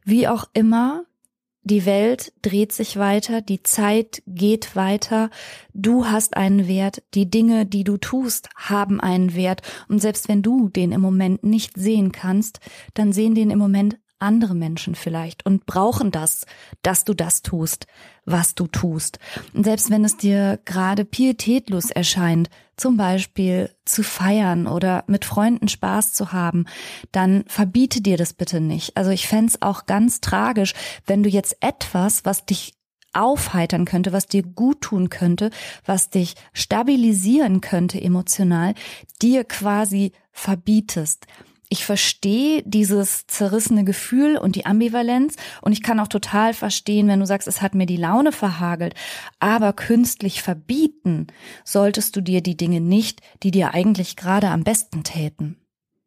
Wie 0.04 0.28
auch 0.28 0.46
immer, 0.54 1.06
die 1.68 1.86
Welt 1.86 2.34
dreht 2.42 2.72
sich 2.72 2.98
weiter, 2.98 3.42
die 3.42 3.62
Zeit 3.62 4.24
geht 4.26 4.76
weiter, 4.76 5.30
du 5.74 6.06
hast 6.06 6.36
einen 6.36 6.68
Wert, 6.68 7.04
die 7.14 7.30
Dinge, 7.30 7.66
die 7.66 7.84
du 7.84 7.98
tust, 7.98 8.50
haben 8.56 9.00
einen 9.00 9.36
Wert. 9.36 9.62
Und 9.88 10.00
selbst 10.00 10.28
wenn 10.28 10.42
du 10.42 10.70
den 10.70 10.92
im 10.92 11.02
Moment 11.02 11.44
nicht 11.44 11.78
sehen 11.78 12.12
kannst, 12.12 12.60
dann 12.94 13.14
sehen 13.14 13.36
den 13.36 13.52
im 13.52 13.60
Moment 13.60 13.98
andere 14.20 14.56
Menschen 14.56 14.96
vielleicht 14.96 15.46
und 15.46 15.66
brauchen 15.66 16.12
das, 16.12 16.46
dass 16.82 17.04
du 17.04 17.14
das 17.14 17.42
tust, 17.42 17.88
was 18.26 18.56
du 18.56 18.68
tust. 18.68 19.20
Und 19.54 19.64
selbst 19.64 19.90
wenn 19.90 20.04
es 20.04 20.18
dir 20.18 20.60
gerade 20.66 21.06
pietätlos 21.06 21.92
erscheint, 21.92 22.50
zum 22.78 22.98
Beispiel 22.98 23.72
zu 23.86 24.04
feiern 24.04 24.68
oder 24.68 25.04
mit 25.08 25.26
Freunden 25.26 25.68
Spaß 25.68 26.14
zu 26.14 26.32
haben, 26.32 26.66
dann 27.12 27.44
verbiete 27.48 28.02
dir 28.02 28.18
das 28.18 28.34
bitte 28.34 28.62
nicht. 28.62 28.98
Also 28.98 29.12
ich 29.12 29.28
fände 29.28 29.54
auch 29.62 29.86
ganz 29.86 30.22
tragisch, 30.22 30.74
wenn 31.06 31.24
du 31.24 31.30
jetzt 31.30 31.58
etwas, 31.62 32.26
was 32.26 32.46
dich 32.46 32.74
aufheitern 33.14 33.86
könnte, 33.86 34.14
was 34.14 34.28
dir 34.28 34.44
gut 34.44 34.82
tun 34.82 35.10
könnte, 35.10 35.50
was 35.86 36.10
dich 36.10 36.36
stabilisieren 36.54 37.62
könnte 37.62 38.00
emotional, 38.00 38.76
dir 39.22 39.44
quasi 39.44 40.12
verbietest 40.32 41.26
ich 41.70 41.86
verstehe 41.86 42.64
dieses 42.66 43.28
zerrissene 43.28 43.84
Gefühl 43.84 44.38
und 44.38 44.56
die 44.56 44.66
Ambivalenz 44.66 45.36
und 45.62 45.74
ich 45.74 45.84
kann 45.84 46.00
auch 46.00 46.08
total 46.08 46.54
verstehen, 46.54 47.08
wenn 47.08 47.20
du 47.20 47.26
sagst, 47.26 47.48
es 47.48 47.62
hat 47.62 47.76
mir 47.76 47.86
die 47.86 47.98
Laune 47.98 48.32
verhagelt, 48.32 48.94
aber 49.40 49.74
künstlich 49.74 50.42
verbieten 50.42 51.28
solltest 51.66 52.16
du 52.16 52.22
dir 52.22 52.42
die 52.42 52.58
Dinge 52.58 52.80
nicht, 52.80 53.22
die 53.44 53.52
dir 53.52 53.74
eigentlich 53.74 54.16
gerade 54.16 54.50
am 54.50 54.64
besten 54.64 55.04
täten. 55.04 55.58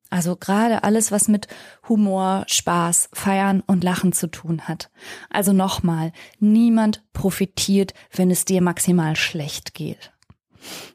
Also 0.08 0.34
gerade 0.34 0.82
alles, 0.82 1.12
was 1.12 1.28
mit 1.28 1.46
Humor, 1.88 2.44
Spaß, 2.48 3.10
Feiern 3.12 3.62
und 3.64 3.84
Lachen 3.84 4.12
zu 4.12 4.26
tun 4.26 4.62
hat. 4.62 4.90
Also 5.30 5.52
nochmal, 5.52 6.12
niemand 6.40 7.04
profitiert, 7.12 7.94
wenn 8.12 8.30
es 8.30 8.44
dir 8.44 8.60
maximal 8.60 9.14
schlecht 9.14 9.72
geht. 9.72 10.12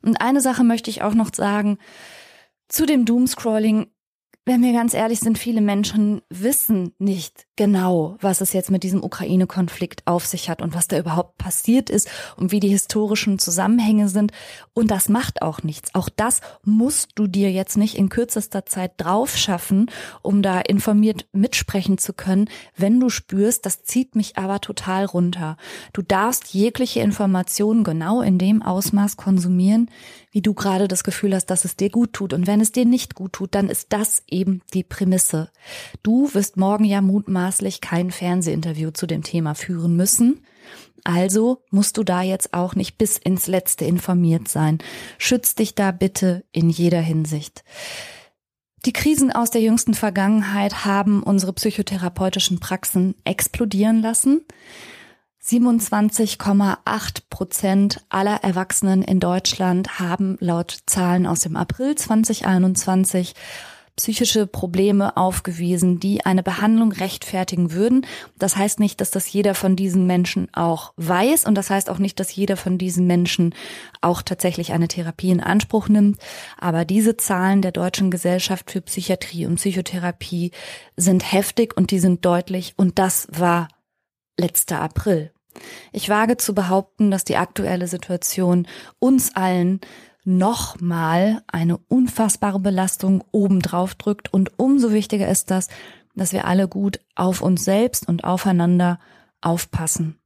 Und 0.02 0.20
eine 0.20 0.42
Sache 0.42 0.66
möchte 0.66 0.90
ich 0.90 1.02
auch 1.02 1.14
noch 1.14 1.34
sagen, 1.34 1.78
zu 2.68 2.86
dem 2.86 3.06
Doomscrolling 3.06 3.88
wenn 4.46 4.62
wir 4.62 4.74
ganz 4.74 4.94
ehrlich 4.94 5.20
sind, 5.20 5.40
viele 5.40 5.60
Menschen 5.60 6.22
wissen 6.30 6.94
nicht 7.00 7.48
genau, 7.56 8.16
was 8.22 8.42
es 8.42 8.54
jetzt 8.54 8.70
mit 8.70 8.84
diesem 8.84 9.04
Ukraine-Konflikt 9.04 10.06
auf 10.06 10.28
sich 10.28 10.52
hat 10.52 10.62
und 10.62 10.76
was 10.76 10.88
da 10.88 11.00
überhaupt 11.00 11.40
passiert 11.40 11.90
ist 11.90 12.08
und 12.38 12.52
wie 12.52 12.60
die 12.60 12.70
historischen 12.70 13.40
Zusammenhänge 13.40 14.08
sind. 14.08 14.32
Und 14.74 14.92
das 14.92 15.10
macht 15.10 15.42
auch 15.42 15.64
nichts. 15.64 15.96
Auch 15.96 16.10
das 16.10 16.42
musst 16.64 17.14
du 17.16 17.26
dir 17.26 17.52
jetzt 17.52 17.76
nicht 17.76 17.96
in 17.96 18.10
kürzester 18.10 18.68
Zeit 18.68 18.92
drauf 18.98 19.36
schaffen, 19.36 19.90
um 20.22 20.44
da 20.44 20.60
informiert 20.62 21.26
mitsprechen 21.32 21.98
zu 21.98 22.14
können, 22.14 22.48
wenn 22.78 23.00
du 23.00 23.10
spürst, 23.10 23.66
das 23.66 23.84
zieht 23.84 24.16
mich 24.16 24.38
aber 24.38 24.62
total 24.62 25.06
runter. 25.06 25.58
Du 25.92 26.04
darfst 26.04 26.54
jegliche 26.54 27.00
Informationen 27.00 27.84
genau 27.84 28.22
in 28.22 28.38
dem 28.38 28.62
Ausmaß 28.62 29.18
konsumieren, 29.18 29.90
wie 30.36 30.42
du 30.42 30.54
gerade 30.54 30.90
das 30.90 31.06
Gefühl 31.06 31.34
hast, 31.34 31.46
dass 31.46 31.64
es 31.64 31.78
dir 31.78 31.90
gut 31.90 32.12
tut. 32.12 32.34
Und 32.34 32.46
wenn 32.46 32.60
es 32.60 32.74
dir 32.74 32.84
nicht 32.84 33.16
gut 33.16 33.32
tut, 33.32 33.56
dann 33.56 33.70
ist 33.70 33.94
das 33.94 34.22
eben 34.28 34.62
die 34.74 34.84
Prämisse. 34.84 35.50
Du 36.04 36.34
wirst 36.34 36.58
morgen 36.58 36.84
ja 36.84 37.00
mutmaßlich 37.00 37.80
kein 37.80 38.12
Fernsehinterview 38.12 38.92
zu 38.92 39.08
dem 39.08 39.24
Thema 39.24 39.56
führen 39.56 39.96
müssen. 39.96 40.42
Also 41.06 41.64
musst 41.72 41.96
du 41.96 42.04
da 42.04 42.22
jetzt 42.22 42.54
auch 42.54 42.76
nicht 42.76 42.98
bis 42.98 43.18
ins 43.18 43.48
Letzte 43.48 43.86
informiert 43.86 44.50
sein. 44.50 44.80
Schütz 45.18 45.56
dich 45.56 45.74
da 45.74 45.92
bitte 45.92 46.44
in 46.52 46.70
jeder 46.70 47.00
Hinsicht. 47.00 47.64
Die 48.86 48.92
Krisen 48.92 49.32
aus 49.32 49.52
der 49.52 49.62
jüngsten 49.62 49.94
Vergangenheit 49.94 50.84
haben 50.84 51.24
unsere 51.24 51.54
psychotherapeutischen 51.54 52.60
Praxen 52.60 53.16
explodieren 53.24 54.02
lassen. 54.02 54.42
27,8 55.48 57.22
Prozent 57.30 58.04
aller 58.10 58.38
Erwachsenen 58.44 59.04
in 59.04 59.20
Deutschland 59.20 60.00
haben 60.00 60.38
laut 60.40 60.80
Zahlen 60.88 61.28
aus 61.28 61.42
dem 61.42 61.56
April 61.56 61.94
2021 61.94 63.36
psychische 63.96 64.48
Probleme 64.48 65.16
aufgewiesen, 65.16 66.00
die 66.00 66.26
eine 66.26 66.42
Behandlung 66.42 66.92
rechtfertigen 66.92 67.72
würden. 67.72 68.08
Das 68.40 68.58
heißt 68.58 68.80
nicht, 68.80 69.00
dass 69.00 69.12
das 69.12 69.32
jeder 69.32 69.54
von 69.54 69.76
diesen 69.76 70.08
Menschen 70.08 70.50
auch 70.52 70.94
weiß 70.98 71.46
und 71.46 71.54
das 71.54 71.70
heißt 71.70 71.92
auch 71.92 72.00
nicht, 72.00 72.20
dass 72.20 72.36
jeder 72.36 72.58
von 72.58 72.80
diesen 72.80 73.06
Menschen 73.06 73.54
auch 74.02 74.24
tatsächlich 74.24 74.74
eine 74.74 74.88
Therapie 74.88 75.30
in 75.30 75.42
Anspruch 75.42 75.90
nimmt. 75.90 76.18
Aber 76.58 76.86
diese 76.86 77.18
Zahlen 77.18 77.62
der 77.62 77.72
Deutschen 77.72 78.10
Gesellschaft 78.10 78.72
für 78.72 78.82
Psychiatrie 78.82 79.46
und 79.46 79.58
Psychotherapie 79.58 80.50
sind 80.98 81.32
heftig 81.32 81.78
und 81.78 81.92
die 81.92 82.00
sind 82.00 82.26
deutlich 82.26 82.74
und 82.78 82.98
das 82.98 83.28
war 83.32 83.68
letzter 84.38 84.82
April. 84.82 85.35
Ich 85.92 86.10
wage 86.10 86.38
zu 86.38 86.54
behaupten, 86.54 87.12
dass 87.12 87.24
die 87.24 87.38
aktuelle 87.38 87.88
Situation 87.88 88.68
uns 89.00 89.36
allen 89.36 89.82
nochmal 90.24 91.44
eine 91.48 91.78
unfassbare 91.78 92.60
Belastung 92.60 93.24
obendrauf 93.32 93.96
drückt 93.96 94.34
und 94.34 94.58
umso 94.58 94.92
wichtiger 94.92 95.28
ist 95.28 95.52
das, 95.52 95.68
dass 96.16 96.34
wir 96.34 96.46
alle 96.46 96.68
gut 96.68 97.00
auf 97.16 97.42
uns 97.42 97.64
selbst 97.64 98.08
und 98.08 98.24
aufeinander 98.24 99.00
aufpassen. 99.42 100.20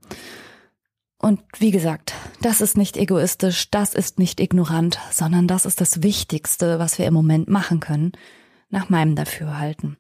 Und 1.22 1.42
wie 1.58 1.72
gesagt, 1.72 2.14
das 2.42 2.62
ist 2.62 2.78
nicht 2.78 2.96
egoistisch, 2.96 3.70
das 3.72 3.94
ist 3.94 4.20
nicht 4.20 4.40
ignorant, 4.40 5.00
sondern 5.12 5.48
das 5.48 5.66
ist 5.66 5.82
das 5.82 6.02
Wichtigste, 6.02 6.80
was 6.80 6.98
wir 6.98 7.06
im 7.06 7.14
Moment 7.14 7.50
machen 7.50 7.82
können, 7.82 8.14
nach 8.70 8.90
meinem 8.90 9.16
Dafürhalten. 9.16 9.98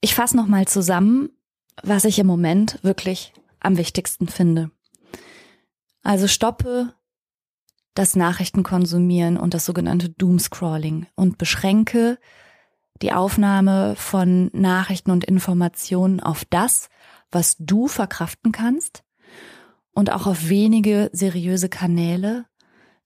Ich 0.00 0.16
fasse 0.16 0.36
nochmal 0.36 0.66
zusammen, 0.66 1.28
was 1.84 2.04
ich 2.04 2.18
im 2.18 2.26
Moment 2.26 2.80
wirklich 2.82 3.32
am 3.62 3.76
wichtigsten 3.76 4.28
finde. 4.28 4.70
Also 6.02 6.26
stoppe 6.26 6.94
das 7.94 8.16
Nachrichtenkonsumieren 8.16 9.36
und 9.36 9.54
das 9.54 9.64
sogenannte 9.64 10.08
Doomscrolling 10.08 11.06
und 11.14 11.38
beschränke 11.38 12.18
die 13.02 13.12
Aufnahme 13.12 13.94
von 13.96 14.50
Nachrichten 14.52 15.10
und 15.10 15.24
Informationen 15.24 16.20
auf 16.20 16.44
das, 16.44 16.88
was 17.30 17.56
du 17.58 17.88
verkraften 17.88 18.52
kannst 18.52 19.02
und 19.92 20.10
auch 20.10 20.26
auf 20.26 20.48
wenige 20.48 21.10
seriöse 21.12 21.68
Kanäle, 21.68 22.46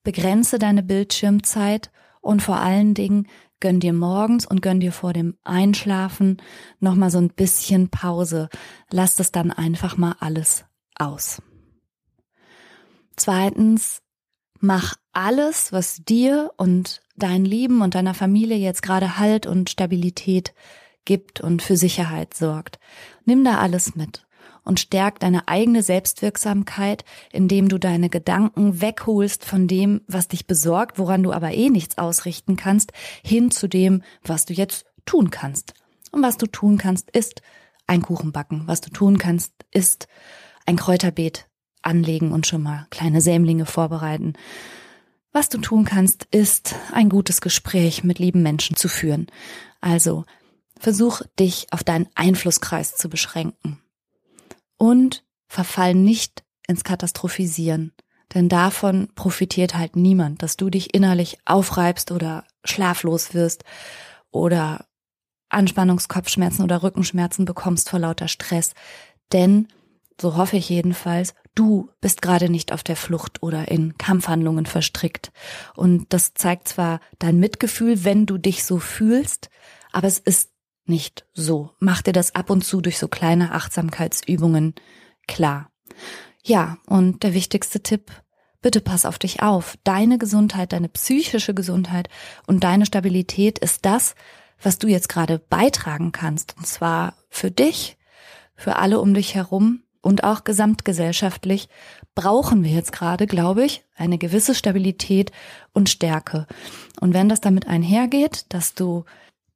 begrenze 0.03 0.59
deine 0.59 0.83
Bildschirmzeit 0.83 1.91
und 2.21 2.41
vor 2.41 2.57
allen 2.57 2.93
Dingen 2.93 3.27
gönn 3.59 3.79
dir 3.79 3.93
morgens 3.93 4.45
und 4.45 4.61
gönn 4.61 4.79
dir 4.79 4.91
vor 4.91 5.13
dem 5.13 5.35
Einschlafen 5.43 6.37
nochmal 6.79 7.09
so 7.09 7.17
ein 7.17 7.29
bisschen 7.29 7.89
Pause. 7.89 8.49
Lass 8.91 9.15
das 9.15 9.31
dann 9.31 9.51
einfach 9.51 9.97
mal 9.97 10.15
alles 10.19 10.65
aus. 10.95 11.41
Zweitens, 13.15 14.01
mach 14.59 14.95
alles, 15.11 15.71
was 15.71 16.03
dir 16.03 16.51
und 16.57 17.01
dein 17.15 17.45
Lieben 17.45 17.81
und 17.81 17.95
deiner 17.95 18.13
Familie 18.13 18.57
jetzt 18.57 18.83
gerade 18.83 19.17
Halt 19.17 19.47
und 19.47 19.69
Stabilität 19.69 20.53
gibt 21.05 21.41
und 21.41 21.63
für 21.63 21.77
Sicherheit 21.77 22.33
sorgt. 22.35 22.79
Nimm 23.25 23.43
da 23.43 23.57
alles 23.57 23.95
mit 23.95 24.26
und 24.67 24.79
stärk 24.79 25.19
deine 25.19 25.47
eigene 25.47 25.81
Selbstwirksamkeit, 25.81 27.05
indem 27.31 27.69
du 27.69 27.77
deine 27.77 28.09
Gedanken 28.09 28.81
wegholst 28.81 29.45
von 29.45 29.67
dem, 29.67 30.01
was 30.07 30.27
dich 30.27 30.45
besorgt, 30.45 30.99
woran 30.99 31.23
du 31.23 31.31
aber 31.31 31.51
eh 31.53 31.69
nichts 31.69 31.97
ausrichten 31.97 32.57
kannst, 32.57 32.91
hin 33.23 33.49
zu 33.49 33.67
dem, 33.67 34.03
was 34.23 34.45
du 34.45 34.53
jetzt 34.53 34.85
tun 35.05 35.31
kannst. 35.31 35.73
Und 36.11 36.21
was 36.21 36.37
du 36.37 36.47
tun 36.47 36.77
kannst, 36.77 37.09
ist 37.11 37.41
ein 37.87 38.01
Kuchen 38.01 38.33
backen. 38.33 38.63
Was 38.65 38.81
du 38.81 38.89
tun 38.89 39.17
kannst, 39.17 39.53
ist 39.71 40.07
ein 40.65 40.75
Kräuterbeet 40.75 41.47
anlegen 41.81 42.33
und 42.33 42.45
schon 42.45 42.61
mal 42.61 42.87
kleine 42.89 43.21
Sämlinge 43.21 43.65
vorbereiten. 43.65 44.33
Was 45.31 45.47
du 45.47 45.59
tun 45.59 45.85
kannst, 45.85 46.25
ist 46.31 46.75
ein 46.91 47.07
gutes 47.07 47.39
Gespräch 47.39 48.03
mit 48.03 48.19
lieben 48.19 48.43
Menschen 48.43 48.75
zu 48.75 48.89
führen. 48.89 49.27
Also 49.79 50.25
versuch 50.77 51.21
dich 51.39 51.67
auf 51.71 51.83
deinen 51.83 52.07
Einflusskreis 52.15 52.95
zu 52.95 53.09
beschränken. 53.09 53.79
Und 54.77 55.25
verfall 55.47 55.93
nicht 55.95 56.43
ins 56.67 56.83
Katastrophisieren. 56.83 57.93
Denn 58.33 58.49
davon 58.49 59.07
profitiert 59.15 59.75
halt 59.75 59.95
niemand, 59.95 60.43
dass 60.43 60.57
du 60.57 60.69
dich 60.69 60.93
innerlich 60.93 61.37
aufreibst 61.45 62.11
oder 62.11 62.43
schlaflos 62.65 63.33
wirst 63.33 63.63
oder 64.31 64.85
Anspannungskopfschmerzen 65.49 66.63
oder 66.63 66.83
Rückenschmerzen 66.83 67.45
bekommst 67.45 67.89
vor 67.89 67.99
lauter 67.99 68.27
Stress. 68.27 68.73
Denn, 69.31 69.69
so 70.19 70.35
hoffe 70.35 70.57
ich 70.57 70.67
jedenfalls, 70.67 71.33
du 71.55 71.89
bist 72.01 72.21
gerade 72.21 72.49
nicht 72.49 72.73
auf 72.73 72.83
der 72.83 72.97
Flucht 72.97 73.41
oder 73.41 73.69
in 73.69 73.97
Kampfhandlungen 73.97 74.65
verstrickt. 74.65 75.31
Und 75.75 76.11
das 76.11 76.33
zeigt 76.33 76.67
zwar 76.67 76.99
dein 77.19 77.39
Mitgefühl, 77.39 78.03
wenn 78.03 78.25
du 78.25 78.37
dich 78.37 78.65
so 78.65 78.79
fühlst, 78.79 79.49
aber 79.93 80.07
es 80.07 80.19
ist 80.19 80.51
nicht 80.89 81.25
so. 81.33 81.71
Mach 81.79 82.01
dir 82.01 82.13
das 82.13 82.35
ab 82.35 82.49
und 82.49 82.63
zu 82.63 82.81
durch 82.81 82.97
so 82.97 83.07
kleine 83.07 83.51
Achtsamkeitsübungen 83.51 84.75
klar. 85.27 85.69
Ja, 86.43 86.77
und 86.85 87.23
der 87.23 87.33
wichtigste 87.33 87.81
Tipp, 87.81 88.11
bitte 88.61 88.81
pass 88.81 89.05
auf 89.05 89.19
dich 89.19 89.41
auf. 89.41 89.77
Deine 89.83 90.17
Gesundheit, 90.17 90.73
deine 90.73 90.89
psychische 90.89 91.53
Gesundheit 91.53 92.09
und 92.45 92.63
deine 92.63 92.85
Stabilität 92.85 93.59
ist 93.59 93.85
das, 93.85 94.15
was 94.61 94.79
du 94.79 94.87
jetzt 94.87 95.09
gerade 95.09 95.39
beitragen 95.39 96.11
kannst. 96.11 96.55
Und 96.57 96.65
zwar 96.65 97.15
für 97.29 97.51
dich, 97.51 97.97
für 98.55 98.77
alle 98.77 98.99
um 98.99 99.13
dich 99.13 99.35
herum 99.35 99.83
und 100.01 100.23
auch 100.23 100.43
gesamtgesellschaftlich 100.43 101.69
brauchen 102.15 102.63
wir 102.63 102.71
jetzt 102.71 102.91
gerade, 102.91 103.27
glaube 103.27 103.65
ich, 103.65 103.83
eine 103.95 104.17
gewisse 104.17 104.55
Stabilität 104.55 105.31
und 105.73 105.89
Stärke. 105.89 106.47
Und 106.99 107.13
wenn 107.13 107.29
das 107.29 107.41
damit 107.41 107.67
einhergeht, 107.67 108.45
dass 108.49 108.73
du 108.73 109.05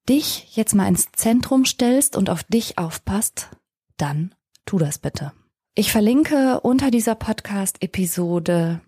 dich 0.08 0.56
jetzt 0.56 0.76
mal 0.76 0.88
ins 0.88 1.12
Zentrum 1.12 1.66
stellst 1.66 2.16
und 2.16 2.30
auf 2.30 2.44
dich 2.44 2.78
aufpasst, 2.78 3.50
dann 3.98 4.34
tu 4.66 4.78
das 4.78 4.98
bitte. 4.98 5.34
Ich 5.76 5.92
verlinke 5.92 6.60
unter 6.62 6.92
dieser 6.92 7.16
Podcast-Episode 7.16 8.82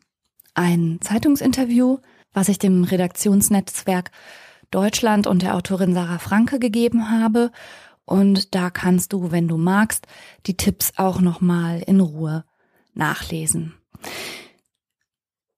ein 0.53 0.99
Zeitungsinterview, 1.01 1.99
was 2.33 2.49
ich 2.49 2.59
dem 2.59 2.83
Redaktionsnetzwerk 2.83 4.11
Deutschland 4.71 5.27
und 5.27 5.43
der 5.43 5.55
Autorin 5.55 5.93
Sarah 5.93 6.19
Franke 6.19 6.59
gegeben 6.59 7.09
habe. 7.09 7.51
Und 8.05 8.53
da 8.53 8.69
kannst 8.69 9.13
du, 9.13 9.31
wenn 9.31 9.47
du 9.47 9.57
magst, 9.57 10.07
die 10.45 10.57
Tipps 10.57 10.93
auch 10.97 11.21
nochmal 11.21 11.81
in 11.85 11.99
Ruhe 11.99 12.43
nachlesen. 12.93 13.73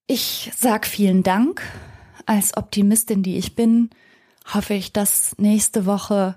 Ich 0.06 0.52
sag 0.56 0.86
vielen 0.86 1.24
Dank. 1.24 1.64
Als 2.28 2.58
Optimistin, 2.58 3.24
die 3.24 3.38
ich 3.38 3.56
bin, 3.56 3.90
hoffe 4.54 4.74
ich, 4.74 4.94
dass 4.94 5.36
nächste 5.38 5.86
Woche 5.86 6.36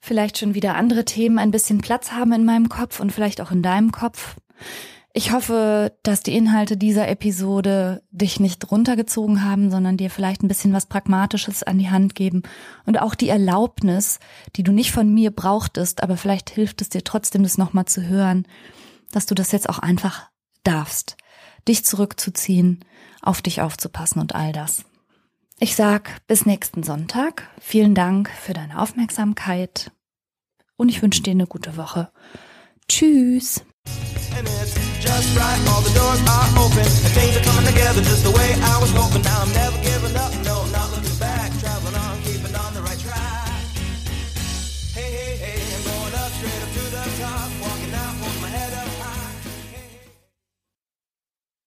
vielleicht 0.00 0.38
schon 0.38 0.54
wieder 0.54 0.74
andere 0.74 1.04
Themen 1.04 1.38
ein 1.38 1.50
bisschen 1.50 1.80
Platz 1.80 2.12
haben 2.12 2.32
in 2.32 2.44
meinem 2.44 2.68
Kopf 2.68 3.00
und 3.00 3.12
vielleicht 3.12 3.40
auch 3.40 3.50
in 3.50 3.62
deinem 3.62 3.92
Kopf. 3.92 4.36
Ich 5.14 5.30
hoffe, 5.30 5.96
dass 6.02 6.22
die 6.22 6.34
Inhalte 6.34 6.78
dieser 6.78 7.06
Episode 7.06 8.02
dich 8.10 8.40
nicht 8.40 8.70
runtergezogen 8.70 9.44
haben, 9.44 9.70
sondern 9.70 9.98
dir 9.98 10.08
vielleicht 10.08 10.42
ein 10.42 10.48
bisschen 10.48 10.72
was 10.72 10.86
Pragmatisches 10.86 11.62
an 11.62 11.78
die 11.78 11.90
Hand 11.90 12.14
geben 12.14 12.42
und 12.86 12.98
auch 12.98 13.14
die 13.14 13.28
Erlaubnis, 13.28 14.20
die 14.56 14.62
du 14.62 14.72
nicht 14.72 14.90
von 14.90 15.12
mir 15.12 15.30
brauchtest, 15.30 16.02
aber 16.02 16.16
vielleicht 16.16 16.48
hilft 16.48 16.80
es 16.80 16.88
dir 16.88 17.04
trotzdem, 17.04 17.42
das 17.42 17.58
nochmal 17.58 17.84
zu 17.84 18.02
hören, 18.06 18.46
dass 19.10 19.26
du 19.26 19.34
das 19.34 19.52
jetzt 19.52 19.68
auch 19.68 19.78
einfach 19.78 20.30
darfst, 20.64 21.18
dich 21.68 21.84
zurückzuziehen, 21.84 22.82
auf 23.20 23.42
dich 23.42 23.60
aufzupassen 23.60 24.18
und 24.18 24.34
all 24.34 24.52
das. 24.52 24.84
Ich 25.58 25.76
sag 25.76 26.26
bis 26.26 26.46
nächsten 26.46 26.82
Sonntag. 26.82 27.48
Vielen 27.60 27.94
Dank 27.94 28.30
für 28.30 28.52
deine 28.52 28.80
Aufmerksamkeit 28.80 29.92
und 30.76 30.88
ich 30.88 31.02
wünsche 31.02 31.22
dir 31.22 31.32
eine 31.32 31.46
gute 31.46 31.76
Woche. 31.76 32.10
Tschüss. 32.88 33.64
Just 35.00 35.36
right, 35.36 35.58
all 35.68 35.82
the 35.82 35.92
doors 35.94 36.20
are 36.28 36.64
open, 36.64 36.78
and 36.78 37.12
things 37.14 37.36
are 37.36 37.44
coming 37.44 37.66
together 37.66 38.00
just 38.00 38.24
the 38.24 38.30
way 38.30 38.54
I 38.54 38.80
was 38.80 38.90
hoping. 38.92 39.22